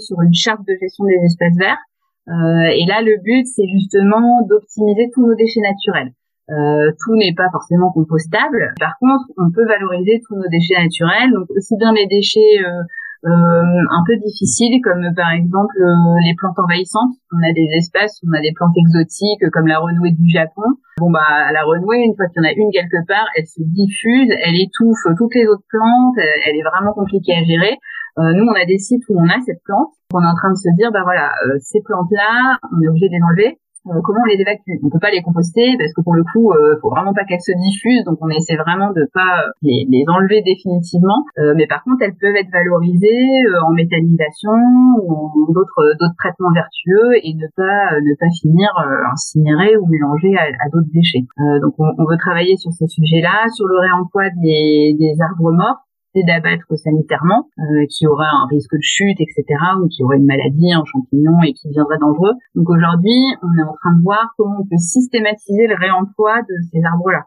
sur 0.00 0.20
une 0.20 0.34
charte 0.34 0.60
de 0.66 0.74
gestion 0.80 1.04
des 1.04 1.20
espaces 1.24 1.56
verts. 1.58 1.82
Euh, 2.28 2.70
et 2.70 2.86
là, 2.86 3.02
le 3.02 3.20
but, 3.22 3.46
c'est 3.46 3.66
justement 3.66 4.46
d'optimiser 4.46 5.10
tous 5.12 5.26
nos 5.26 5.34
déchets 5.34 5.60
naturels. 5.60 6.12
Euh, 6.50 6.92
tout 7.04 7.14
n'est 7.16 7.34
pas 7.34 7.48
forcément 7.50 7.90
compostable. 7.92 8.74
Par 8.78 8.98
contre, 8.98 9.24
on 9.38 9.50
peut 9.50 9.66
valoriser 9.66 10.20
tous 10.26 10.36
nos 10.36 10.48
déchets 10.48 10.80
naturels, 10.80 11.32
donc 11.32 11.48
aussi 11.50 11.76
bien 11.76 11.92
les 11.92 12.06
déchets 12.06 12.60
euh, 12.60 12.82
euh, 13.24 13.86
un 13.90 14.02
peu 14.04 14.16
difficiles 14.16 14.82
comme 14.82 15.06
par 15.14 15.30
exemple 15.30 15.78
euh, 15.80 16.18
les 16.26 16.34
plantes 16.36 16.58
envahissantes. 16.58 17.14
On 17.32 17.38
a 17.38 17.52
des 17.54 17.68
espèces, 17.78 18.20
on 18.26 18.32
a 18.34 18.40
des 18.40 18.52
plantes 18.52 18.74
exotiques 18.76 19.48
comme 19.52 19.68
la 19.68 19.78
renouée 19.78 20.10
du 20.10 20.28
Japon. 20.28 20.66
Bon 20.98 21.10
bah 21.10 21.52
la 21.52 21.62
renouée, 21.62 22.02
une 22.02 22.16
fois 22.16 22.26
qu'il 22.26 22.42
y 22.42 22.46
en 22.46 22.48
a 22.50 22.52
une 22.52 22.70
quelque 22.72 23.06
part, 23.06 23.26
elle 23.36 23.46
se 23.46 23.62
diffuse, 23.62 24.28
elle 24.42 24.58
étouffe 24.58 25.06
toutes 25.16 25.34
les 25.34 25.46
autres 25.46 25.64
plantes, 25.70 26.18
elle 26.18 26.56
est 26.56 26.66
vraiment 26.66 26.92
compliquée 26.92 27.34
à 27.38 27.44
gérer. 27.44 27.78
Euh, 28.18 28.32
nous, 28.34 28.44
on 28.44 28.52
a 28.54 28.64
des 28.66 28.78
sites 28.78 29.02
où 29.08 29.18
on 29.18 29.28
a 29.28 29.40
cette 29.44 29.62
plante. 29.64 29.92
On 30.12 30.22
est 30.22 30.26
en 30.26 30.34
train 30.34 30.50
de 30.50 30.56
se 30.56 30.68
dire, 30.76 30.90
bah 30.92 31.02
voilà, 31.04 31.32
ces 31.60 31.80
plantes-là, 31.82 32.58
on 32.72 32.82
est 32.82 32.88
obligé 32.88 33.08
de 33.08 33.14
les 33.14 33.22
enlever. 33.22 33.58
Euh, 33.90 33.98
comment 34.04 34.20
on 34.22 34.30
les 34.30 34.38
évacue? 34.40 34.78
On 34.84 34.90
peut 34.90 35.02
pas 35.02 35.10
les 35.10 35.22
composter 35.22 35.74
parce 35.76 35.92
que 35.92 36.02
pour 36.02 36.14
le 36.14 36.22
coup, 36.22 36.52
euh, 36.52 36.78
faut 36.80 36.90
vraiment 36.90 37.12
pas 37.12 37.24
qu'elles 37.24 37.42
se 37.42 37.50
diffusent, 37.50 38.04
donc 38.04 38.18
on 38.20 38.28
essaie 38.28 38.54
vraiment 38.54 38.92
de 38.92 39.10
pas 39.12 39.50
les, 39.60 39.86
les 39.90 40.04
enlever 40.06 40.40
définitivement. 40.42 41.26
Euh, 41.38 41.54
mais 41.56 41.66
par 41.66 41.82
contre, 41.82 42.06
elles 42.06 42.14
peuvent 42.14 42.36
être 42.36 42.50
valorisées 42.52 43.26
euh, 43.50 43.66
en 43.66 43.72
méthanisation 43.74 44.54
ou 45.02 45.10
en 45.10 45.52
d'autres 45.52 45.98
d'autres 45.98 46.14
traitements 46.16 46.54
vertueux 46.54 47.18
et 47.26 47.34
ne 47.34 47.48
pas 47.56 47.98
ne 47.98 48.14
pas 48.22 48.30
finir 48.40 48.70
incinérées 49.10 49.76
ou 49.76 49.86
mélangées 49.86 50.36
à, 50.38 50.46
à 50.46 50.68
d'autres 50.70 50.92
déchets. 50.94 51.26
donc 51.60 51.74
on, 51.78 51.90
on, 51.98 52.04
veut 52.06 52.18
travailler 52.18 52.56
sur 52.56 52.70
ces 52.72 52.86
sujets-là, 52.86 53.50
sur 53.50 53.66
le 53.66 53.78
réemploi 53.78 54.30
des, 54.38 54.94
des 54.94 55.14
arbres 55.20 55.50
morts 55.50 55.82
d'abattre 56.20 56.66
sanitairement, 56.76 57.48
euh, 57.58 57.86
qui 57.88 58.06
aurait 58.06 58.28
un 58.28 58.46
risque 58.50 58.74
de 58.74 58.82
chute, 58.82 59.20
etc., 59.20 59.44
ou 59.80 59.88
qui 59.88 60.04
aurait 60.04 60.18
une 60.18 60.26
maladie, 60.26 60.72
un 60.72 60.84
champignon 60.84 61.40
et 61.46 61.52
qui 61.54 61.68
deviendrait 61.68 61.98
dangereux. 61.98 62.34
Donc 62.54 62.68
aujourd'hui, 62.68 63.20
on 63.42 63.52
est 63.58 63.64
en 63.64 63.74
train 63.80 63.96
de 63.96 64.02
voir 64.02 64.34
comment 64.36 64.60
on 64.60 64.66
peut 64.66 64.76
systématiser 64.76 65.66
le 65.66 65.74
réemploi 65.74 66.42
de 66.42 66.54
ces 66.70 66.84
arbres-là. 66.84 67.24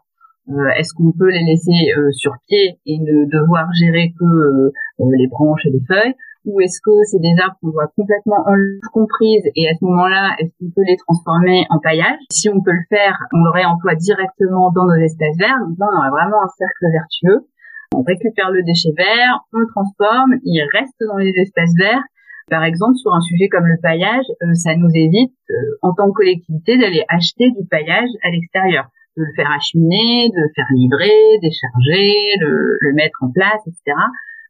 Euh, 0.48 0.78
Est-ce 0.78 0.94
qu'on 0.94 1.10
peut 1.10 1.28
les 1.28 1.44
laisser 1.44 1.74
euh, 1.98 2.12
sur 2.12 2.32
pied 2.46 2.78
et 2.86 2.98
ne 2.98 3.26
devoir 3.26 3.66
gérer 3.74 4.14
que 4.16 4.24
euh, 4.24 4.70
euh, 5.00 5.04
les 5.18 5.26
branches 5.26 5.66
et 5.66 5.70
les 5.70 5.82
feuilles 5.88 6.14
ou 6.44 6.60
est-ce 6.60 6.78
que 6.78 6.94
c'est 7.10 7.18
des 7.18 7.34
arbres 7.42 7.56
qu'on 7.60 7.70
doit 7.70 7.90
complètement 7.96 8.46
comprises 8.92 9.50
et 9.56 9.68
à 9.68 9.74
ce 9.74 9.84
moment-là, 9.84 10.36
est-ce 10.38 10.52
qu'on 10.60 10.70
peut 10.70 10.86
les 10.86 10.96
transformer 10.96 11.66
en 11.70 11.80
paillage 11.80 12.20
Si 12.30 12.48
on 12.48 12.62
peut 12.62 12.70
le 12.70 12.86
faire, 12.88 13.18
on 13.32 13.42
le 13.42 13.50
réemploie 13.50 13.96
directement 13.96 14.70
dans 14.70 14.84
nos 14.84 14.94
espaces 14.94 15.36
verts. 15.40 15.58
Donc 15.66 15.76
là, 15.76 15.86
on 15.92 15.98
aurait 15.98 16.10
vraiment 16.10 16.38
un 16.44 16.52
cercle 16.56 16.86
vertueux 16.92 17.48
on 17.96 18.02
récupère 18.02 18.50
le 18.50 18.62
déchet 18.62 18.92
vert, 18.96 19.40
on 19.52 19.58
le 19.58 19.66
transforme, 19.68 20.36
il 20.44 20.60
reste 20.72 21.00
dans 21.00 21.16
les 21.16 21.32
espaces 21.40 21.74
verts. 21.78 22.04
Par 22.48 22.62
exemple, 22.62 22.94
sur 22.96 23.12
un 23.12 23.20
sujet 23.22 23.48
comme 23.48 23.66
le 23.66 23.80
paillage, 23.82 24.24
euh, 24.42 24.54
ça 24.54 24.76
nous 24.76 24.90
évite, 24.94 25.34
euh, 25.50 25.54
en 25.82 25.94
tant 25.94 26.08
que 26.08 26.22
collectivité, 26.22 26.78
d'aller 26.78 27.02
acheter 27.08 27.50
du 27.50 27.66
paillage 27.68 28.08
à 28.22 28.30
l'extérieur, 28.30 28.86
de 29.16 29.24
le 29.24 29.32
faire 29.34 29.50
acheminer, 29.50 30.30
de 30.30 30.40
le 30.40 30.50
faire 30.54 30.68
livrer, 30.70 31.40
décharger, 31.42 32.14
le, 32.40 32.76
le 32.78 32.92
mettre 32.94 33.18
en 33.22 33.32
place, 33.32 33.60
etc. 33.66 33.96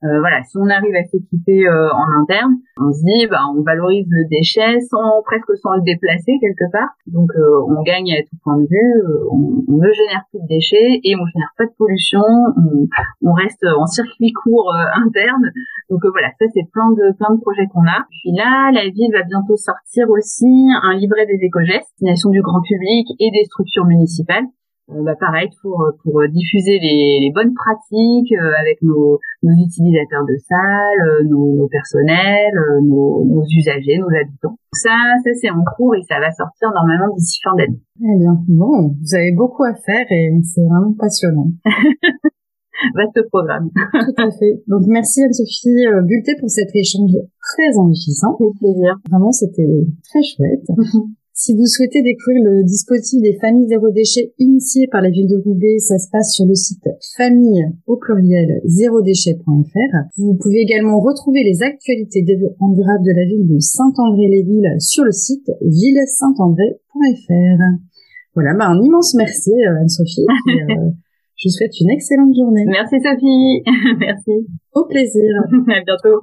Euh, 0.05 0.21
voilà, 0.21 0.43
si 0.45 0.57
on 0.59 0.69
arrive 0.69 0.95
à 0.95 1.05
s'équiper 1.05 1.67
euh, 1.67 1.89
en 1.93 2.23
interne, 2.23 2.57
on 2.77 2.93
se 2.93 3.01
dit, 3.01 3.27
bah, 3.29 3.41
on 3.57 3.63
valorise 3.63 4.07
le 4.11 4.29
déchet 4.29 4.81
sans 4.91 5.23
presque 5.25 5.57
sans 5.63 5.77
le 5.77 5.83
déplacer 5.83 6.37
quelque 6.41 6.71
part. 6.71 6.91
Donc, 7.07 7.31
euh, 7.37 7.65
on 7.69 7.83
gagne 7.83 8.13
à 8.13 8.23
tout 8.29 8.37
point 8.45 8.59
de 8.59 8.67
vue. 8.69 8.93
On, 9.33 9.65
on, 9.69 9.77
ne 9.77 9.93
génère 9.93 10.25
plus 10.31 10.41
de 10.41 10.49
déchets 10.49 11.01
et 11.03 11.17
on 11.17 11.25
génère 11.27 11.53
pas 11.57 11.65
de 11.65 11.75
pollution. 11.79 12.21
On, 12.21 12.87
on 13.23 13.33
reste 13.33 13.65
en 13.65 13.87
circuit 13.87 14.33
court 14.33 14.73
interne. 14.95 15.51
Donc 15.91 16.01
voilà, 16.05 16.29
ça 16.39 16.47
c'est 16.53 16.67
plein 16.73 16.91
de 16.91 17.17
plein 17.17 17.35
de 17.35 17.41
projets 17.41 17.67
qu'on 17.73 17.87
a. 17.87 18.05
Puis 18.11 18.33
là, 18.37 18.71
la 18.73 18.89
ville 18.91 19.13
va 19.13 19.23
bientôt 19.23 19.57
sortir 19.57 20.11
aussi 20.11 20.69
un 20.83 20.95
livret 20.95 21.27
des 21.27 21.39
éco-gestes, 21.41 21.87
destination 21.97 22.31
du 22.31 22.43
grand 22.43 22.61
public 22.61 23.07
et 23.21 23.31
des 23.31 23.45
structures 23.45 23.87
municipales 23.87 24.45
euh, 24.45 24.65
bah, 24.88 25.16
pareil 25.18 25.49
pour 25.62 25.85
pour 26.03 26.22
diffuser 26.29 26.79
les, 26.79 27.18
les 27.20 27.33
bonnes 27.35 27.55
pratiques 27.55 28.33
euh, 28.33 28.53
avec 28.61 28.81
nos, 28.83 29.18
nos, 29.42 29.55
utilisateurs 29.66 30.25
de 30.25 30.37
salles, 30.46 31.27
nos, 31.27 31.57
nos 31.57 31.68
personnels, 31.68 32.55
nos, 32.85 33.25
nos, 33.25 33.42
usagers, 33.59 33.99
nos 33.99 34.14
habitants. 34.14 34.57
Ça, 34.72 34.94
ça 35.25 35.31
c'est 35.40 35.51
en 35.51 35.64
cours 35.77 35.94
et 35.96 36.03
ça 36.09 36.20
va 36.20 36.31
sortir 36.31 36.70
normalement 36.72 37.12
d'ici 37.16 37.40
fin 37.42 37.55
d'année. 37.57 37.81
Très 37.99 38.18
bien. 38.18 38.38
Bon, 38.49 38.94
vous 38.94 39.14
avez 39.14 39.33
beaucoup 39.33 39.64
à 39.64 39.75
faire 39.75 40.07
et 40.11 40.31
c'est 40.44 40.62
vraiment 40.62 40.94
passionnant. 40.94 41.51
Vaste 42.94 43.27
programme. 43.31 43.70
Tout 43.72 44.22
à 44.22 44.31
fait. 44.31 44.62
Donc 44.68 44.83
merci 44.87 45.22
Anne-Sophie 45.22 45.87
Bulté 46.05 46.37
pour 46.38 46.51
cet 46.51 46.68
échange 46.77 47.11
très 47.40 47.77
enrichissant. 47.79 48.37
Avec 48.38 48.55
plaisir. 48.61 48.94
Vraiment, 49.11 49.33
c'était 49.33 49.66
très 50.05 50.22
chouette. 50.22 50.66
Si 51.38 51.53
vous 51.53 51.66
souhaitez 51.66 52.01
découvrir 52.01 52.42
le 52.44 52.64
dispositif 52.64 53.20
des 53.20 53.37
familles 53.38 53.68
zéro 53.68 53.90
déchet 53.90 54.33
initié 54.38 54.88
par 54.90 55.03
la 55.03 55.11
ville 55.11 55.29
de 55.29 55.37
Roubaix, 55.37 55.79
ça 55.79 55.99
se 55.99 56.09
passe 56.11 56.33
sur 56.33 56.46
le 56.46 56.55
site 56.55 56.88
famille 57.14 57.62
au 57.87 57.99
pluriel 57.99 58.62
zéro 58.64 59.03
déchet.fr. 59.03 59.96
Vous 60.16 60.35
pouvez 60.40 60.61
également 60.61 60.99
retrouver 60.99 61.44
les 61.44 61.62
actualités 61.62 62.22
développement 62.22 62.70
durable 62.70 63.05
de 63.05 63.12
la 63.12 63.27
ville 63.27 63.46
de 63.53 63.59
Saint-André-les-Villes 63.61 64.81
sur 64.81 65.05
le 65.05 65.12
site 65.12 65.51
ville-saint-andré.fr. 65.61 67.61
Voilà, 68.33 68.55
bah 68.55 68.68
un 68.68 68.83
immense 68.83 69.14
merci 69.14 69.53
euh, 69.53 69.77
Anne-Sophie. 69.79 70.25
euh, 70.25 70.88
je 71.37 71.49
vous 71.49 71.53
souhaite 71.53 71.79
une 71.79 71.90
excellente 71.90 72.35
journée. 72.35 72.64
Merci 72.64 72.96
Sophie. 73.05 73.61
merci. 74.01 74.46
Au 74.72 74.87
plaisir. 74.87 75.29
à 75.53 75.85
bientôt. 75.85 76.22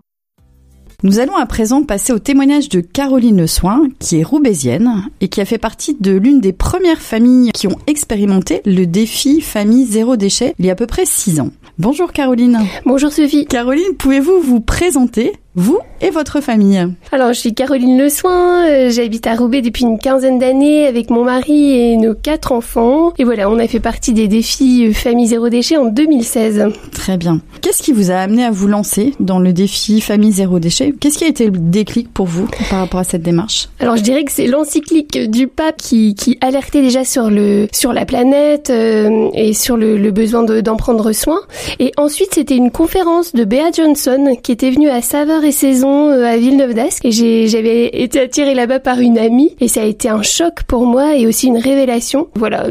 Nous 1.05 1.19
allons 1.19 1.35
à 1.35 1.45
présent 1.45 1.83
passer 1.83 2.13
au 2.13 2.19
témoignage 2.19 2.69
de 2.69 2.79
Caroline 2.79 3.41
Le 3.41 3.45
Soin, 3.45 3.89
qui 3.99 4.21
est 4.21 4.23
roubaisienne 4.23 5.03
et 5.19 5.27
qui 5.27 5.41
a 5.41 5.45
fait 5.45 5.57
partie 5.57 5.97
de 5.99 6.13
l'une 6.13 6.39
des 6.39 6.53
premières 6.53 7.01
familles 7.01 7.51
qui 7.51 7.67
ont 7.67 7.77
expérimenté 7.87 8.61
le 8.65 8.85
défi 8.85 9.41
famille 9.41 9.85
zéro 9.85 10.15
déchet 10.15 10.55
il 10.59 10.65
y 10.65 10.69
a 10.69 10.71
à 10.71 10.75
peu 10.77 10.87
près 10.87 11.05
six 11.05 11.41
ans. 11.41 11.49
Bonjour 11.77 12.13
Caroline. 12.13 12.59
Bonjour 12.85 13.11
Sophie. 13.11 13.45
Caroline, 13.45 13.97
pouvez-vous 13.99 14.39
vous 14.39 14.61
présenter 14.61 15.33
vous 15.55 15.79
et 16.01 16.09
votre 16.09 16.41
famille 16.41 16.85
Alors, 17.11 17.31
je 17.31 17.39
suis 17.39 17.53
Caroline 17.53 17.97
Le 17.97 18.09
Soin, 18.09 18.67
euh, 18.67 18.89
j'habite 18.89 19.25
à 19.27 19.35
Roubaix 19.35 19.61
depuis 19.61 19.83
une 19.83 19.99
quinzaine 19.99 20.39
d'années 20.39 20.87
avec 20.87 21.09
mon 21.09 21.23
mari 21.23 21.71
et 21.71 21.95
nos 21.95 22.13
quatre 22.13 22.51
enfants. 22.51 23.13
Et 23.17 23.23
voilà, 23.23 23.49
on 23.49 23.57
a 23.57 23.67
fait 23.67 23.79
partie 23.79 24.13
des 24.13 24.27
défis 24.27 24.87
euh, 24.87 24.93
Famille 24.93 25.27
Zéro 25.27 25.49
Déchet 25.49 25.77
en 25.77 25.85
2016. 25.85 26.65
Très 26.91 27.17
bien. 27.17 27.39
Qu'est-ce 27.61 27.81
qui 27.81 27.93
vous 27.93 28.11
a 28.11 28.15
amené 28.15 28.43
à 28.43 28.51
vous 28.51 28.67
lancer 28.67 29.13
dans 29.19 29.39
le 29.39 29.53
défi 29.53 30.01
Famille 30.01 30.31
Zéro 30.31 30.59
Déchet? 30.59 30.93
Qu'est-ce 30.99 31.19
qui 31.19 31.23
a 31.23 31.27
été 31.27 31.45
le 31.45 31.51
déclic 31.51 32.11
pour 32.11 32.25
vous 32.25 32.47
par 32.69 32.79
rapport 32.79 32.99
à 32.99 33.05
cette 33.05 33.21
démarche? 33.21 33.69
Alors, 33.79 33.95
je 33.95 34.01
dirais 34.01 34.23
que 34.25 34.31
c'est 34.31 34.47
l'encyclique 34.47 35.29
du 35.29 35.47
pape 35.47 35.77
qui, 35.77 36.15
qui 36.15 36.37
alertait 36.41 36.81
déjà 36.81 37.05
sur, 37.05 37.29
le, 37.29 37.67
sur 37.71 37.93
la 37.93 38.05
planète 38.05 38.71
euh, 38.71 39.29
et 39.35 39.53
sur 39.53 39.77
le, 39.77 39.97
le 39.97 40.11
besoin 40.11 40.43
d'en 40.43 40.75
prendre 40.75 41.11
soin. 41.11 41.39
Et 41.79 41.91
ensuite, 41.95 42.33
c'était 42.33 42.57
une 42.57 42.71
conférence 42.71 43.33
de 43.33 43.45
Bea 43.45 43.71
Johnson 43.71 44.35
qui 44.41 44.51
était 44.51 44.71
venue 44.71 44.89
à 44.89 45.01
Saveur 45.01 45.42
et 45.43 45.51
Saison 45.51 46.09
euh, 46.09 46.25
à 46.25 46.37
Villeneuve 46.37 46.73
d'Ascq 46.73 47.05
et 47.05 47.47
j'avais 47.47 47.87
été 47.87 48.19
attirée 48.19 48.53
là-bas 48.55 48.79
par 48.79 48.99
une 48.99 49.17
amie 49.17 49.55
et 49.59 49.67
ça 49.67 49.81
a 49.81 49.85
été 49.85 50.09
un 50.09 50.21
choc 50.21 50.63
pour 50.67 50.85
moi 50.85 51.15
et 51.15 51.27
aussi 51.27 51.47
une 51.47 51.57
révélation. 51.57 52.27
Voilà, 52.35 52.67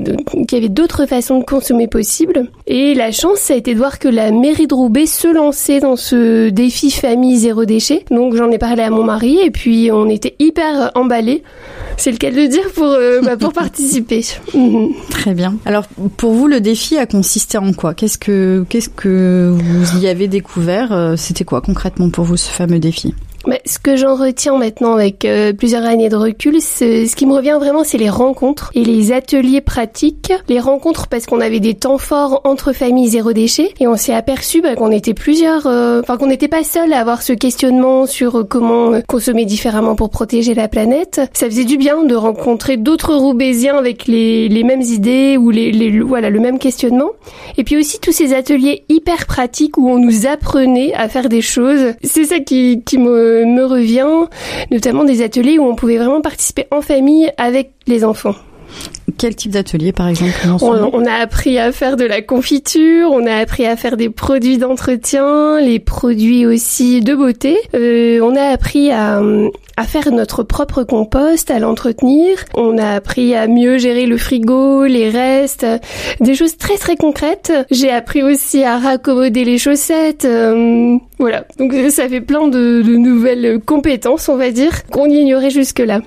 qu'il 0.48 0.58
y 0.58 0.60
avait 0.60 0.68
d'autres 0.68 1.06
façons 1.06 1.38
de 1.38 1.44
consommer 1.44 1.86
possibles. 1.88 2.48
Et 2.66 2.94
la 2.94 3.12
chance, 3.12 3.38
ça 3.38 3.54
a 3.54 3.56
été 3.56 3.74
de 3.74 3.78
voir 3.78 3.98
que 3.98 4.08
la 4.08 4.30
mairie 4.30 4.66
de 4.66 4.74
Roubaix 4.74 5.06
se 5.06 5.28
lançait 5.28 5.80
dans 5.80 5.96
ce 5.96 6.48
défi 6.48 6.90
famille 6.90 7.36
zéro 7.38 7.64
déchet. 7.64 8.04
Donc 8.10 8.34
j'en 8.34 8.50
ai 8.50 8.58
parlé 8.58 8.82
à 8.82 8.90
mon 8.90 9.04
mari 9.04 9.38
et 9.42 9.50
puis 9.50 9.90
on 9.92 10.08
était 10.08 10.34
hyper 10.38 10.90
emballés. 10.94 11.42
C'est 11.96 12.10
le 12.10 12.16
cas 12.16 12.30
de 12.30 12.36
le 12.36 12.48
dire 12.48 12.70
pour, 12.74 12.86
euh, 12.86 13.20
bah, 13.22 13.36
pour 13.36 13.52
participer. 13.62 14.22
Très 15.10 15.34
bien. 15.34 15.56
Alors 15.66 15.84
pour 16.16 16.32
vous, 16.32 16.46
le 16.48 16.60
défi 16.60 16.98
a 16.98 17.06
consisté 17.06 17.58
en 17.58 17.72
quoi? 17.72 17.94
Qu'est-ce 17.94 18.18
que 18.18 18.64
qu'est-ce 18.68 18.88
que 18.88 19.52
vous 19.52 19.98
y 20.02 20.08
avez 20.08 20.28
découvert? 20.28 20.92
Euh, 20.92 21.16
C'était 21.16 21.44
quoi 21.44 21.60
concrètement 21.60 22.10
pour 22.10 22.24
vous 22.24 22.36
ce 22.36 22.50
fameux 22.66 22.78
défi 22.78 23.12
mais 23.46 23.60
ce 23.64 23.78
que 23.78 23.96
j'en 23.96 24.14
retiens 24.14 24.56
maintenant 24.56 24.94
avec 24.94 25.24
euh, 25.24 25.52
plusieurs 25.52 25.84
années 25.84 26.08
de 26.08 26.16
recul, 26.16 26.60
ce 26.60 27.14
qui 27.14 27.26
me 27.26 27.34
revient 27.34 27.56
vraiment, 27.58 27.84
c'est 27.84 27.98
les 27.98 28.10
rencontres 28.10 28.70
et 28.74 28.84
les 28.84 29.12
ateliers 29.12 29.60
pratiques. 29.60 30.32
Les 30.48 30.60
rencontres 30.60 31.08
parce 31.08 31.26
qu'on 31.26 31.40
avait 31.40 31.60
des 31.60 31.74
temps 31.74 31.98
forts 31.98 32.40
entre 32.44 32.72
familles 32.72 33.08
zéro 33.08 33.32
déchet 33.32 33.72
et 33.80 33.86
on 33.86 33.96
s'est 33.96 34.14
aperçu 34.14 34.60
bah, 34.62 34.74
qu'on 34.74 34.90
était 34.90 35.14
plusieurs, 35.14 35.66
euh, 35.66 36.00
enfin 36.00 36.16
qu'on 36.16 36.26
n'était 36.26 36.48
pas 36.48 36.64
seul 36.64 36.92
à 36.92 37.00
avoir 37.00 37.22
ce 37.22 37.32
questionnement 37.32 38.06
sur 38.06 38.40
euh, 38.40 38.44
comment 38.44 39.00
consommer 39.06 39.44
différemment 39.44 39.96
pour 39.96 40.10
protéger 40.10 40.54
la 40.54 40.68
planète. 40.68 41.20
Ça 41.32 41.46
faisait 41.46 41.64
du 41.64 41.76
bien 41.76 42.04
de 42.04 42.14
rencontrer 42.14 42.76
d'autres 42.76 43.14
Roubaisiens 43.14 43.76
avec 43.76 44.06
les, 44.06 44.48
les 44.48 44.62
mêmes 44.62 44.82
idées 44.82 45.36
ou 45.36 45.50
les, 45.50 45.72
les, 45.72 46.00
voilà 46.00 46.30
le 46.30 46.40
même 46.40 46.58
questionnement. 46.58 47.10
Et 47.56 47.64
puis 47.64 47.76
aussi 47.76 48.00
tous 48.00 48.12
ces 48.12 48.34
ateliers 48.34 48.84
hyper 48.88 49.26
pratiques 49.26 49.78
où 49.78 49.88
on 49.88 49.98
nous 49.98 50.26
apprenait 50.26 50.94
à 50.94 51.08
faire 51.08 51.28
des 51.28 51.42
choses. 51.42 51.94
C'est 52.02 52.24
ça 52.24 52.40
qui, 52.40 52.82
qui 52.84 52.98
me 52.98 53.31
me 53.44 53.64
revient, 53.64 54.28
notamment 54.70 55.04
des 55.04 55.22
ateliers 55.22 55.58
où 55.58 55.64
on 55.64 55.74
pouvait 55.74 55.98
vraiment 55.98 56.20
participer 56.20 56.66
en 56.70 56.80
famille 56.80 57.30
avec 57.38 57.72
les 57.86 58.04
enfants. 58.04 58.34
Quel 59.18 59.34
type 59.34 59.50
d'atelier, 59.50 59.92
par 59.92 60.08
exemple 60.08 60.32
on, 60.62 60.90
on, 60.92 61.06
a 61.06 61.14
appris 61.14 61.58
à 61.58 61.72
faire 61.72 61.96
de 61.96 62.04
la 62.04 62.22
confiture, 62.22 63.10
on 63.10 63.26
a 63.26 63.34
appris 63.34 63.66
à 63.66 63.76
faire 63.76 63.96
des 63.96 64.08
produits 64.08 64.58
d'entretien, 64.58 65.60
les 65.60 65.78
produits 65.78 66.46
aussi 66.46 67.00
de 67.00 67.14
beauté. 67.14 67.58
Euh, 67.74 68.20
on 68.22 68.34
a 68.36 68.44
appris 68.44 68.90
à, 68.90 69.20
à 69.82 69.84
faire 69.84 70.12
notre 70.12 70.44
propre 70.44 70.84
compost, 70.84 71.50
à 71.50 71.58
l'entretenir. 71.58 72.38
On 72.54 72.78
a 72.78 72.90
appris 72.90 73.34
à 73.34 73.48
mieux 73.48 73.78
gérer 73.78 74.06
le 74.06 74.16
frigo, 74.16 74.84
les 74.84 75.10
restes, 75.10 75.66
des 76.20 76.36
choses 76.36 76.56
très 76.56 76.76
très 76.76 76.94
concrètes. 76.94 77.52
J'ai 77.72 77.90
appris 77.90 78.22
aussi 78.22 78.62
à 78.62 78.78
raccommoder 78.78 79.44
les 79.44 79.58
chaussettes. 79.58 80.24
Euh, 80.24 80.96
voilà, 81.18 81.44
donc 81.58 81.74
ça 81.90 82.08
fait 82.08 82.20
plein 82.20 82.46
de, 82.46 82.82
de 82.82 82.96
nouvelles 82.96 83.60
compétences, 83.64 84.28
on 84.28 84.36
va 84.36 84.52
dire, 84.52 84.86
qu'on 84.86 85.06
ignorait 85.06 85.50
jusque-là. 85.50 86.00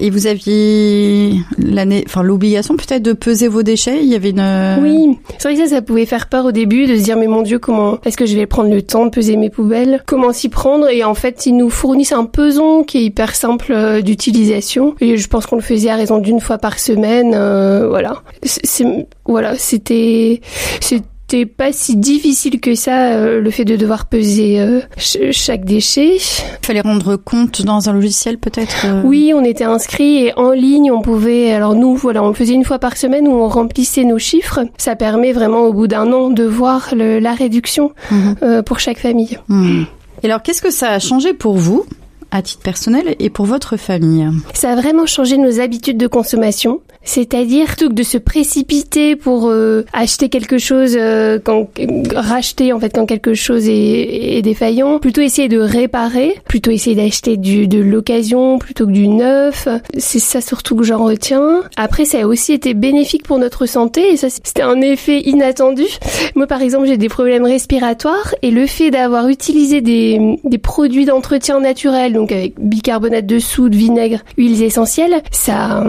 Et 0.00 0.08
vous 0.08 0.26
aviez 0.26 1.32
l'année, 1.58 2.02
enfin 2.06 2.22
l'obligation 2.22 2.76
peut-être 2.76 3.02
de 3.02 3.12
peser 3.12 3.48
vos 3.48 3.62
déchets? 3.62 3.98
Il 4.02 4.08
y 4.08 4.14
avait 4.14 4.30
une. 4.30 4.76
Oui, 4.80 5.18
c'est 5.38 5.48
vrai 5.48 5.54
que 5.54 5.68
ça, 5.68 5.76
ça 5.76 5.82
pouvait 5.82 6.06
faire 6.06 6.28
peur 6.28 6.46
au 6.46 6.52
début 6.52 6.86
de 6.86 6.96
se 6.96 7.02
dire 7.02 7.18
mais 7.18 7.26
mon 7.26 7.42
Dieu 7.42 7.58
comment 7.58 7.98
est-ce 8.06 8.16
que 8.16 8.24
je 8.24 8.36
vais 8.36 8.46
prendre 8.46 8.70
le 8.70 8.80
temps 8.80 9.04
de 9.04 9.10
peser 9.10 9.36
mes 9.36 9.50
poubelles? 9.50 10.02
Comment 10.06 10.32
s'y 10.32 10.48
prendre? 10.48 10.88
Et 10.88 11.04
en 11.04 11.14
fait, 11.14 11.44
ils 11.44 11.56
nous 11.56 11.68
fournissent 11.68 12.12
un 12.12 12.24
peson 12.24 12.84
qui 12.86 12.98
est 12.98 13.04
hyper 13.04 13.34
simple 13.34 13.72
euh, 13.72 14.00
d'utilisation. 14.00 14.94
Et 15.00 15.16
je 15.16 15.28
pense 15.28 15.46
qu'on 15.46 15.56
le 15.56 15.62
faisait 15.62 15.90
à 15.90 15.96
raison 15.96 16.18
d'une 16.18 16.40
fois 16.40 16.58
par 16.58 16.78
semaine. 16.78 17.32
Euh, 17.34 17.88
voilà, 17.88 18.22
c'est 18.42 19.06
voilà, 19.26 19.56
c'était 19.56 20.40
c'était 20.80 21.46
pas 21.46 21.72
si 21.72 21.96
difficile 21.96 22.60
que 22.60 22.74
ça 22.76 23.10
euh, 23.10 23.40
le 23.40 23.50
fait 23.50 23.64
de 23.64 23.74
devoir 23.76 24.06
peser 24.06 24.60
euh, 24.60 24.80
chaque 24.96 25.64
déchet. 25.64 26.16
Il 26.16 26.66
fallait 26.66 26.80
rendre 26.80 27.16
compte 27.16 27.62
dans 27.62 27.88
un 27.88 27.92
logiciel 27.92 28.38
peut-être. 28.38 28.86
Euh 28.86 29.02
Oui, 29.04 29.32
on 29.34 29.42
était 29.42 29.64
inscrit 29.64 30.26
et 30.26 30.38
en 30.38 30.52
ligne 30.52 30.92
on 30.92 31.02
pouvait. 31.02 31.52
Alors 31.52 31.74
nous, 31.74 31.96
voilà, 31.96 32.22
on 32.22 32.28
le 32.28 32.34
faisait 32.34 32.54
une 32.54 32.64
fois 32.64 32.78
par 32.78 32.96
semaine 32.96 33.26
où 33.26 33.32
on 33.32 33.48
remplissait 33.48 34.04
nos 34.04 34.18
chiffres. 34.18 34.60
Ça 34.78 34.94
permet 34.94 35.32
vraiment 35.32 35.62
au 35.62 35.72
bout 35.72 35.88
d'un 35.88 36.12
an 36.12 36.30
de 36.30 36.44
voir 36.44 36.94
le, 36.94 37.18
la 37.18 37.34
réduction 37.34 37.92
mmh. 38.10 38.62
pour 38.64 38.78
chaque 38.78 38.98
famille. 38.98 39.38
Mmh. 39.48 39.82
Et 40.22 40.26
alors, 40.26 40.42
qu'est-ce 40.42 40.62
que 40.62 40.70
ça 40.70 40.90
a 40.90 40.98
changé 40.98 41.34
pour 41.34 41.56
vous 41.56 41.84
à 42.30 42.42
titre 42.42 42.62
personnel 42.62 43.16
et 43.18 43.30
pour 43.30 43.46
votre 43.46 43.76
famille 43.76 44.28
Ça 44.54 44.72
a 44.72 44.76
vraiment 44.76 45.06
changé 45.06 45.36
nos 45.36 45.60
habitudes 45.60 45.98
de 45.98 46.06
consommation. 46.06 46.80
C'est-à-dire, 47.06 47.68
plutôt 47.68 47.88
que 47.88 47.94
de 47.94 48.02
se 48.02 48.18
précipiter 48.18 49.16
pour 49.16 49.48
euh, 49.48 49.84
acheter 49.92 50.28
quelque 50.28 50.58
chose, 50.58 50.96
euh, 50.98 51.38
quand, 51.42 51.68
racheter 52.14 52.72
en 52.72 52.80
fait 52.80 52.90
quand 52.90 53.06
quelque 53.06 53.32
chose 53.32 53.68
est, 53.68 54.36
est, 54.36 54.42
défaillant, 54.42 54.98
plutôt 54.98 55.22
essayer 55.22 55.48
de 55.48 55.58
réparer, 55.58 56.34
plutôt 56.46 56.72
essayer 56.72 56.96
d'acheter 56.96 57.36
du 57.36 57.68
de 57.68 57.78
l'occasion 57.78 58.58
plutôt 58.58 58.86
que 58.86 58.90
du 58.90 59.08
neuf. 59.08 59.68
C'est 59.96 60.18
ça 60.18 60.40
surtout 60.40 60.74
que 60.76 60.82
j'en 60.82 61.04
retiens. 61.04 61.62
Après, 61.76 62.04
ça 62.04 62.22
a 62.22 62.26
aussi 62.26 62.52
été 62.52 62.74
bénéfique 62.74 63.22
pour 63.22 63.38
notre 63.38 63.66
santé 63.66 64.12
et 64.12 64.16
ça 64.16 64.28
c'était 64.28 64.62
un 64.62 64.80
effet 64.80 65.20
inattendu. 65.20 65.84
Moi, 66.34 66.46
par 66.46 66.60
exemple, 66.60 66.88
j'ai 66.88 66.96
des 66.96 67.08
problèmes 67.08 67.44
respiratoires 67.44 68.34
et 68.42 68.50
le 68.50 68.66
fait 68.66 68.90
d'avoir 68.90 69.28
utilisé 69.28 69.80
des, 69.80 70.38
des 70.42 70.58
produits 70.58 71.04
d'entretien 71.04 71.60
naturel, 71.60 72.14
donc 72.14 72.32
avec 72.32 72.54
bicarbonate 72.58 73.26
de 73.26 73.38
soude, 73.38 73.74
vinaigre, 73.74 74.18
huiles 74.36 74.62
essentielles, 74.62 75.22
ça 75.30 75.84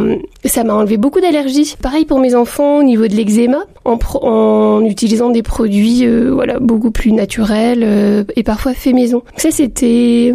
ça 0.45 0.63
m'a 0.63 0.73
enlevé 0.73 0.97
beaucoup 0.97 1.06
d'allergies. 1.09 1.75
Pareil 1.81 2.05
pour 2.05 2.19
mes 2.19 2.35
enfants 2.35 2.77
au 2.79 2.83
niveau 2.83 3.07
de 3.07 3.13
l'eczéma, 3.13 3.65
en, 3.85 3.97
en, 4.21 4.85
utilisant 4.85 5.29
des 5.29 5.43
produits 5.43 6.05
euh, 6.05 6.31
voilà 6.33 6.59
beaucoup 6.59 6.91
plus 6.91 7.11
naturels 7.11 7.81
euh, 7.83 8.23
et 8.35 8.43
parfois 8.43 8.73
faits 8.73 8.93
maison. 8.93 9.17
Donc 9.17 9.39
ça 9.39 9.51
c'était 9.51 10.33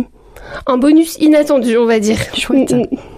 un 0.66 0.78
bonus 0.78 1.16
inattendu, 1.20 1.76
on 1.76 1.86
va 1.86 2.00
dire. 2.00 2.18
Chouette. 2.34 2.74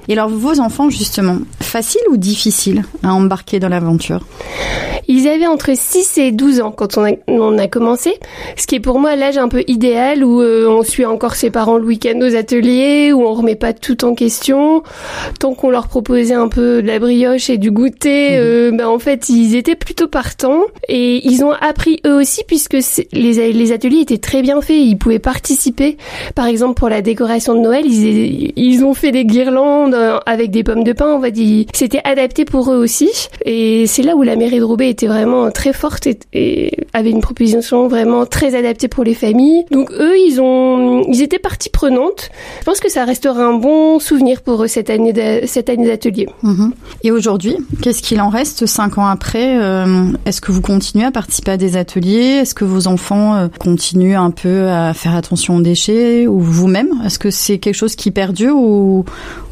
Et 0.08 0.12
alors 0.12 0.28
vos 0.28 0.60
enfants 0.60 0.90
justement, 0.90 1.38
facile 1.60 2.02
ou 2.10 2.16
difficile 2.16 2.82
à 3.02 3.14
embarquer 3.14 3.58
dans 3.58 3.68
l'aventure? 3.68 4.20
Ils 5.06 5.28
avaient 5.28 5.46
entre 5.46 5.76
6 5.76 6.16
et 6.18 6.32
12 6.32 6.62
ans 6.62 6.70
quand 6.70 6.96
on 6.96 7.04
a, 7.04 7.10
on 7.28 7.58
a 7.58 7.68
commencé, 7.68 8.14
ce 8.56 8.66
qui 8.66 8.76
est 8.76 8.80
pour 8.80 8.98
moi 8.98 9.16
l'âge 9.16 9.36
un 9.36 9.48
peu 9.48 9.62
idéal 9.66 10.24
où 10.24 10.40
euh, 10.40 10.66
on 10.66 10.82
suit 10.82 11.04
encore 11.04 11.34
ses 11.34 11.50
parents 11.50 11.76
le 11.76 11.84
week-end 11.84 12.18
aux 12.22 12.34
ateliers, 12.34 13.12
où 13.12 13.22
on 13.22 13.34
remet 13.34 13.54
pas 13.54 13.74
tout 13.74 14.02
en 14.06 14.14
question. 14.14 14.82
Tant 15.38 15.52
qu'on 15.52 15.70
leur 15.70 15.88
proposait 15.88 16.34
un 16.34 16.48
peu 16.48 16.80
de 16.80 16.86
la 16.86 16.98
brioche 16.98 17.50
et 17.50 17.58
du 17.58 17.70
goûter, 17.70 18.30
mmh. 18.30 18.80
euh, 18.80 18.86
en 18.86 18.98
fait 18.98 19.28
ils 19.28 19.54
étaient 19.56 19.74
plutôt 19.74 20.08
partants 20.08 20.62
et 20.88 21.26
ils 21.26 21.44
ont 21.44 21.52
appris 21.52 22.00
eux 22.06 22.14
aussi 22.14 22.42
puisque 22.46 22.76
les, 23.12 23.52
les 23.52 23.72
ateliers 23.72 24.00
étaient 24.00 24.18
très 24.18 24.40
bien 24.40 24.62
faits, 24.62 24.78
ils 24.78 24.96
pouvaient 24.96 25.18
participer. 25.18 25.98
Par 26.34 26.46
exemple 26.46 26.74
pour 26.74 26.88
la 26.88 27.02
décoration 27.02 27.23
de 27.24 27.60
Noël, 27.60 27.84
ils, 27.86 28.84
ont 28.84 28.94
fait 28.94 29.12
des 29.12 29.24
guirlandes 29.24 29.94
euh, 29.94 30.18
avec 30.26 30.50
des 30.50 30.62
pommes 30.62 30.84
de 30.84 30.92
pin, 30.92 31.06
on 31.06 31.18
va 31.18 31.30
dire. 31.30 31.66
C'était 31.72 32.00
adapté 32.04 32.44
pour 32.44 32.72
eux 32.72 32.76
aussi 32.76 33.10
et 33.44 33.86
c'est 33.86 34.02
là 34.02 34.14
où 34.16 34.22
la 34.22 34.36
mairie 34.36 34.58
de 34.58 34.64
Roubaix 34.64 34.90
était 34.90 35.06
vraiment 35.06 35.50
très 35.50 35.72
forte 35.72 36.06
et, 36.32 36.72
avait 36.92 37.10
une 37.10 37.20
proposition 37.20 37.88
vraiment 37.88 38.24
très 38.26 38.54
adaptée 38.54 38.88
pour 38.88 39.04
les 39.04 39.14
familles. 39.14 39.64
Donc 39.70 39.90
eux, 39.92 40.16
ils 40.16 41.22
étaient 41.22 41.38
partie 41.38 41.70
prenante. 41.70 42.30
Je 42.60 42.64
pense 42.64 42.80
que 42.80 42.90
ça 42.90 43.04
restera 43.04 43.42
un 43.42 43.54
bon 43.54 43.98
souvenir 43.98 44.42
pour 44.42 44.62
eux 44.62 44.68
cette 44.68 44.90
année, 44.90 45.12
cette 45.46 45.68
année 45.68 45.86
d'atelier. 45.86 46.28
Mhm. 46.42 46.72
Et 47.02 47.10
aujourd'hui, 47.10 47.56
qu'est-ce 47.82 48.02
qu'il 48.02 48.20
en 48.20 48.28
reste 48.28 48.66
cinq 48.66 48.98
ans 48.98 49.06
après 49.06 49.58
euh, 49.60 50.06
Est-ce 50.26 50.40
que 50.40 50.52
vous 50.52 50.60
continuez 50.60 51.04
à 51.04 51.10
participer 51.10 51.52
à 51.52 51.56
des 51.56 51.76
ateliers? 51.76 52.40
Est-ce 52.42 52.54
que 52.54 52.64
vos 52.64 52.86
enfants 52.86 53.34
euh, 53.34 53.48
continuent 53.58 54.16
un 54.16 54.30
peu 54.30 54.68
à 54.68 54.94
faire 54.94 55.14
attention 55.14 55.56
aux 55.56 55.62
déchets? 55.62 56.26
Ou 56.26 56.40
vous-même 56.40 56.92
Est-ce 57.04 57.18
que 57.18 57.30
c'est 57.30 57.58
quelque 57.58 57.74
chose 57.74 57.96
qui 57.96 58.10
perdure 58.10 58.56
ou, 58.56 59.04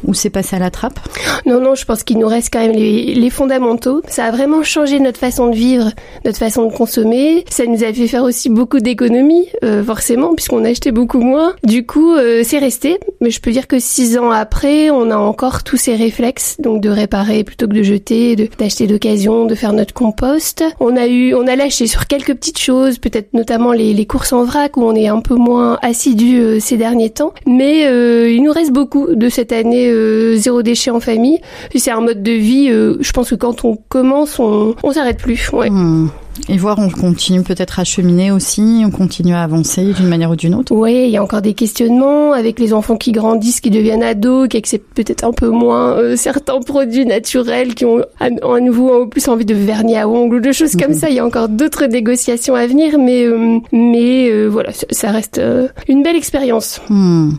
ou 0.05 0.13
c'est 0.13 0.29
passé 0.29 0.55
à 0.55 0.59
la 0.59 0.71
trappe? 0.71 0.99
Non, 1.45 1.59
non, 1.59 1.75
je 1.75 1.85
pense 1.85 2.03
qu'il 2.03 2.17
nous 2.17 2.27
reste 2.27 2.51
quand 2.51 2.59
même 2.59 2.71
les, 2.71 3.13
les 3.13 3.29
fondamentaux. 3.29 4.01
Ça 4.07 4.25
a 4.25 4.31
vraiment 4.31 4.63
changé 4.63 4.99
notre 4.99 5.19
façon 5.19 5.49
de 5.49 5.55
vivre, 5.55 5.91
notre 6.25 6.37
façon 6.37 6.67
de 6.67 6.73
consommer. 6.73 7.45
Ça 7.49 7.65
nous 7.65 7.83
a 7.83 7.93
fait 7.93 8.07
faire 8.07 8.23
aussi 8.23 8.49
beaucoup 8.49 8.79
d'économies, 8.79 9.47
euh, 9.63 9.83
forcément, 9.83 10.33
puisqu'on 10.33 10.65
achetait 10.65 10.91
beaucoup 10.91 11.19
moins. 11.19 11.53
Du 11.63 11.85
coup, 11.85 12.13
euh, 12.13 12.41
c'est 12.43 12.59
resté. 12.59 12.99
Mais 13.21 13.29
je 13.29 13.39
peux 13.41 13.51
dire 13.51 13.67
que 13.67 13.79
six 13.79 14.17
ans 14.17 14.31
après, 14.31 14.89
on 14.89 15.11
a 15.11 15.17
encore 15.17 15.63
tous 15.63 15.77
ces 15.77 15.95
réflexes, 15.95 16.57
donc 16.59 16.81
de 16.81 16.89
réparer 16.89 17.43
plutôt 17.43 17.67
que 17.67 17.73
de 17.73 17.83
jeter, 17.83 18.35
d'acheter 18.57 18.87
d'occasion, 18.87 19.45
de 19.45 19.55
faire 19.55 19.73
notre 19.73 19.93
compost. 19.93 20.63
On 20.79 20.95
a 20.95 21.07
eu, 21.07 21.33
on 21.33 21.47
a 21.47 21.55
lâché 21.55 21.87
sur 21.87 22.07
quelques 22.07 22.33
petites 22.33 22.59
choses, 22.59 22.97
peut-être 22.97 23.33
notamment 23.33 23.71
les, 23.71 23.93
les, 23.93 24.05
courses 24.05 24.33
en 24.33 24.43
vrac 24.43 24.77
où 24.77 24.83
on 24.83 24.95
est 24.95 25.07
un 25.07 25.21
peu 25.21 25.35
moins 25.35 25.77
assidu 25.81 26.39
euh, 26.39 26.59
ces 26.59 26.77
derniers 26.77 27.09
temps. 27.09 27.33
Mais 27.45 27.85
euh, 27.87 28.29
il 28.29 28.41
nous 28.43 28.51
reste 28.51 28.71
beaucoup 28.71 29.13
de 29.13 29.29
cette 29.29 29.51
année 29.51 29.89
euh, 29.89 30.35
zéro 30.35 30.61
déchet 30.61 30.91
en 30.91 30.99
famille. 30.99 31.39
C'est 31.75 31.91
un 31.91 32.01
mode 32.01 32.23
de 32.23 32.31
vie. 32.31 32.67
je 32.67 33.11
pense 33.11 33.29
que 33.29 33.35
quand 33.35 33.65
on 33.65 33.77
commence, 33.89 34.39
on, 34.39 34.75
on 34.83 34.91
s'arrête 34.91 35.17
plus. 35.17 35.51
Ouais. 35.51 35.69
Mmh. 35.69 36.09
Et 36.49 36.57
voir, 36.57 36.79
on 36.79 36.89
continue 36.89 37.43
peut-être 37.43 37.79
à 37.79 37.83
cheminer 37.83 38.31
aussi, 38.31 38.83
on 38.85 38.91
continue 38.91 39.33
à 39.33 39.43
avancer 39.43 39.93
d'une 39.93 40.07
manière 40.07 40.31
ou 40.31 40.35
d'une 40.35 40.55
autre. 40.55 40.73
Oui, 40.75 41.03
il 41.05 41.09
y 41.09 41.17
a 41.17 41.23
encore 41.23 41.41
des 41.41 41.53
questionnements 41.53 42.33
avec 42.33 42.59
les 42.59 42.73
enfants 42.73 42.97
qui 42.97 43.11
grandissent, 43.11 43.61
qui 43.61 43.69
deviennent 43.69 44.03
ados, 44.03 44.47
qui 44.49 44.57
acceptent 44.57 44.93
peut-être 44.93 45.23
un 45.23 45.31
peu 45.31 45.49
moins 45.49 45.93
euh, 45.93 46.15
certains 46.15 46.59
produits 46.59 47.05
naturels, 47.05 47.75
qui 47.75 47.85
ont 47.85 47.99
à, 48.19 48.25
à, 48.25 48.59
nouveau 48.59 49.05
plus 49.07 49.27
envie 49.27 49.45
de 49.45 49.53
vernis 49.53 49.95
à 49.95 50.07
ongles 50.07 50.37
ou 50.37 50.39
de 50.39 50.51
choses 50.51 50.75
comme 50.75 50.91
mmh. 50.91 50.99
ça. 50.99 51.09
Il 51.09 51.15
y 51.15 51.19
a 51.19 51.25
encore 51.25 51.49
d'autres 51.49 51.85
négociations 51.85 52.55
à 52.55 52.65
venir, 52.65 52.97
mais 52.99 53.25
euh, 53.25 53.59
mais 53.71 54.29
euh, 54.29 54.47
voilà, 54.47 54.71
ça 54.91 55.11
reste 55.11 55.41
une 55.87 56.03
belle 56.03 56.15
expérience. 56.15 56.81
Mmh. 56.89 57.33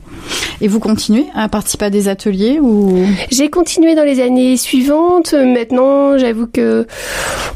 Et 0.61 0.69
vous 0.69 0.81
continuez 0.81 1.27
à 1.35 1.49
participer 1.49 1.87
à 1.87 1.91
des 1.91 2.09
ateliers 2.09 2.59
ou? 2.61 3.05
J'ai 3.31 3.51
continué 3.51 3.95
dans 3.95 4.05
les 4.05 4.21
années 4.21 4.57
suivantes. 4.57 5.35
Maintenant, 5.35 6.17
j'avoue 6.17 6.47
que 6.47 6.87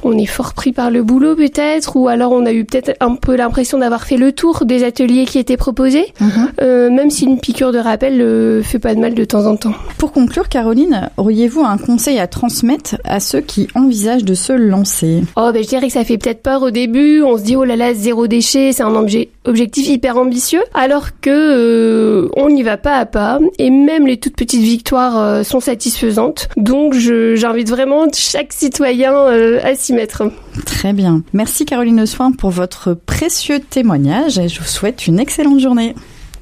on 0.02 0.18
est 0.18 0.26
fort 0.26 0.52
pris 0.52 0.72
par 0.72 0.90
le 0.90 1.02
boulot 1.02 1.27
peut-être, 1.34 1.96
ou 1.96 2.08
alors 2.08 2.32
on 2.32 2.46
a 2.46 2.52
eu 2.52 2.64
peut-être 2.64 2.92
un 3.00 3.14
peu 3.14 3.36
l'impression 3.36 3.78
d'avoir 3.78 4.04
fait 4.04 4.16
le 4.16 4.32
tour 4.32 4.64
des 4.64 4.84
ateliers 4.84 5.24
qui 5.24 5.38
étaient 5.38 5.56
proposés, 5.56 6.06
mmh. 6.20 6.26
euh, 6.62 6.90
même 6.90 7.10
si 7.10 7.24
une 7.24 7.38
piqûre 7.38 7.72
de 7.72 7.78
rappel 7.78 8.20
euh, 8.20 8.62
fait 8.62 8.78
pas 8.78 8.94
de 8.94 9.00
mal 9.00 9.14
de 9.14 9.24
temps 9.24 9.46
en 9.46 9.56
temps. 9.56 9.74
Pour 9.98 10.12
conclure, 10.12 10.48
Caroline, 10.48 11.10
auriez-vous 11.16 11.64
un 11.64 11.78
conseil 11.78 12.18
à 12.18 12.26
transmettre 12.26 12.96
à 13.04 13.20
ceux 13.20 13.40
qui 13.40 13.68
envisagent 13.74 14.24
de 14.24 14.34
se 14.34 14.52
lancer? 14.52 15.22
Oh, 15.36 15.50
ben 15.52 15.62
je 15.62 15.68
dirais 15.68 15.86
que 15.86 15.92
ça 15.92 16.04
fait 16.04 16.18
peut-être 16.18 16.42
peur 16.42 16.62
au 16.62 16.70
début. 16.70 17.22
On 17.22 17.36
se 17.36 17.42
dit 17.42 17.56
oh 17.56 17.64
là 17.64 17.76
là, 17.76 17.94
zéro 17.94 18.26
déchet, 18.26 18.72
c'est 18.72 18.82
un 18.82 18.94
objet, 18.94 19.30
objectif 19.44 19.88
hyper 19.88 20.16
ambitieux, 20.16 20.62
alors 20.74 21.20
que 21.20 21.30
euh, 21.30 22.28
on 22.36 22.50
n'y 22.50 22.62
va 22.62 22.76
pas 22.76 22.96
à 22.96 23.06
pas, 23.06 23.38
et 23.58 23.70
même 23.70 24.06
les 24.06 24.16
toutes 24.16 24.36
petites 24.36 24.62
victoires 24.62 25.18
euh, 25.18 25.42
sont 25.42 25.60
satisfaisantes. 25.60 26.48
Donc 26.56 26.94
j'invite 26.94 27.68
vraiment 27.68 28.06
chaque 28.12 28.52
citoyen 28.52 29.12
euh, 29.14 29.60
à 29.62 29.74
s'y 29.74 29.92
mettre. 29.92 30.24
Très 30.64 30.92
bien. 30.92 31.17
Merci 31.32 31.64
Caroline 31.64 32.06
Soin 32.06 32.32
pour 32.32 32.50
votre 32.50 32.94
précieux 32.94 33.60
témoignage 33.60 34.38
et 34.38 34.48
je 34.48 34.60
vous 34.60 34.66
souhaite 34.66 35.06
une 35.06 35.18
excellente 35.18 35.60
journée. 35.60 35.94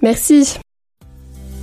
Merci. 0.03 0.57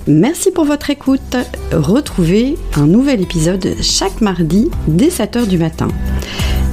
Merci 0.06 0.50
pour 0.50 0.64
votre 0.64 0.90
écoute. 0.90 1.36
Retrouvez 1.72 2.56
un 2.76 2.86
nouvel 2.86 3.22
épisode 3.22 3.74
chaque 3.80 4.20
mardi 4.20 4.70
dès 4.86 5.08
7h 5.08 5.46
du 5.46 5.56
matin. 5.56 5.88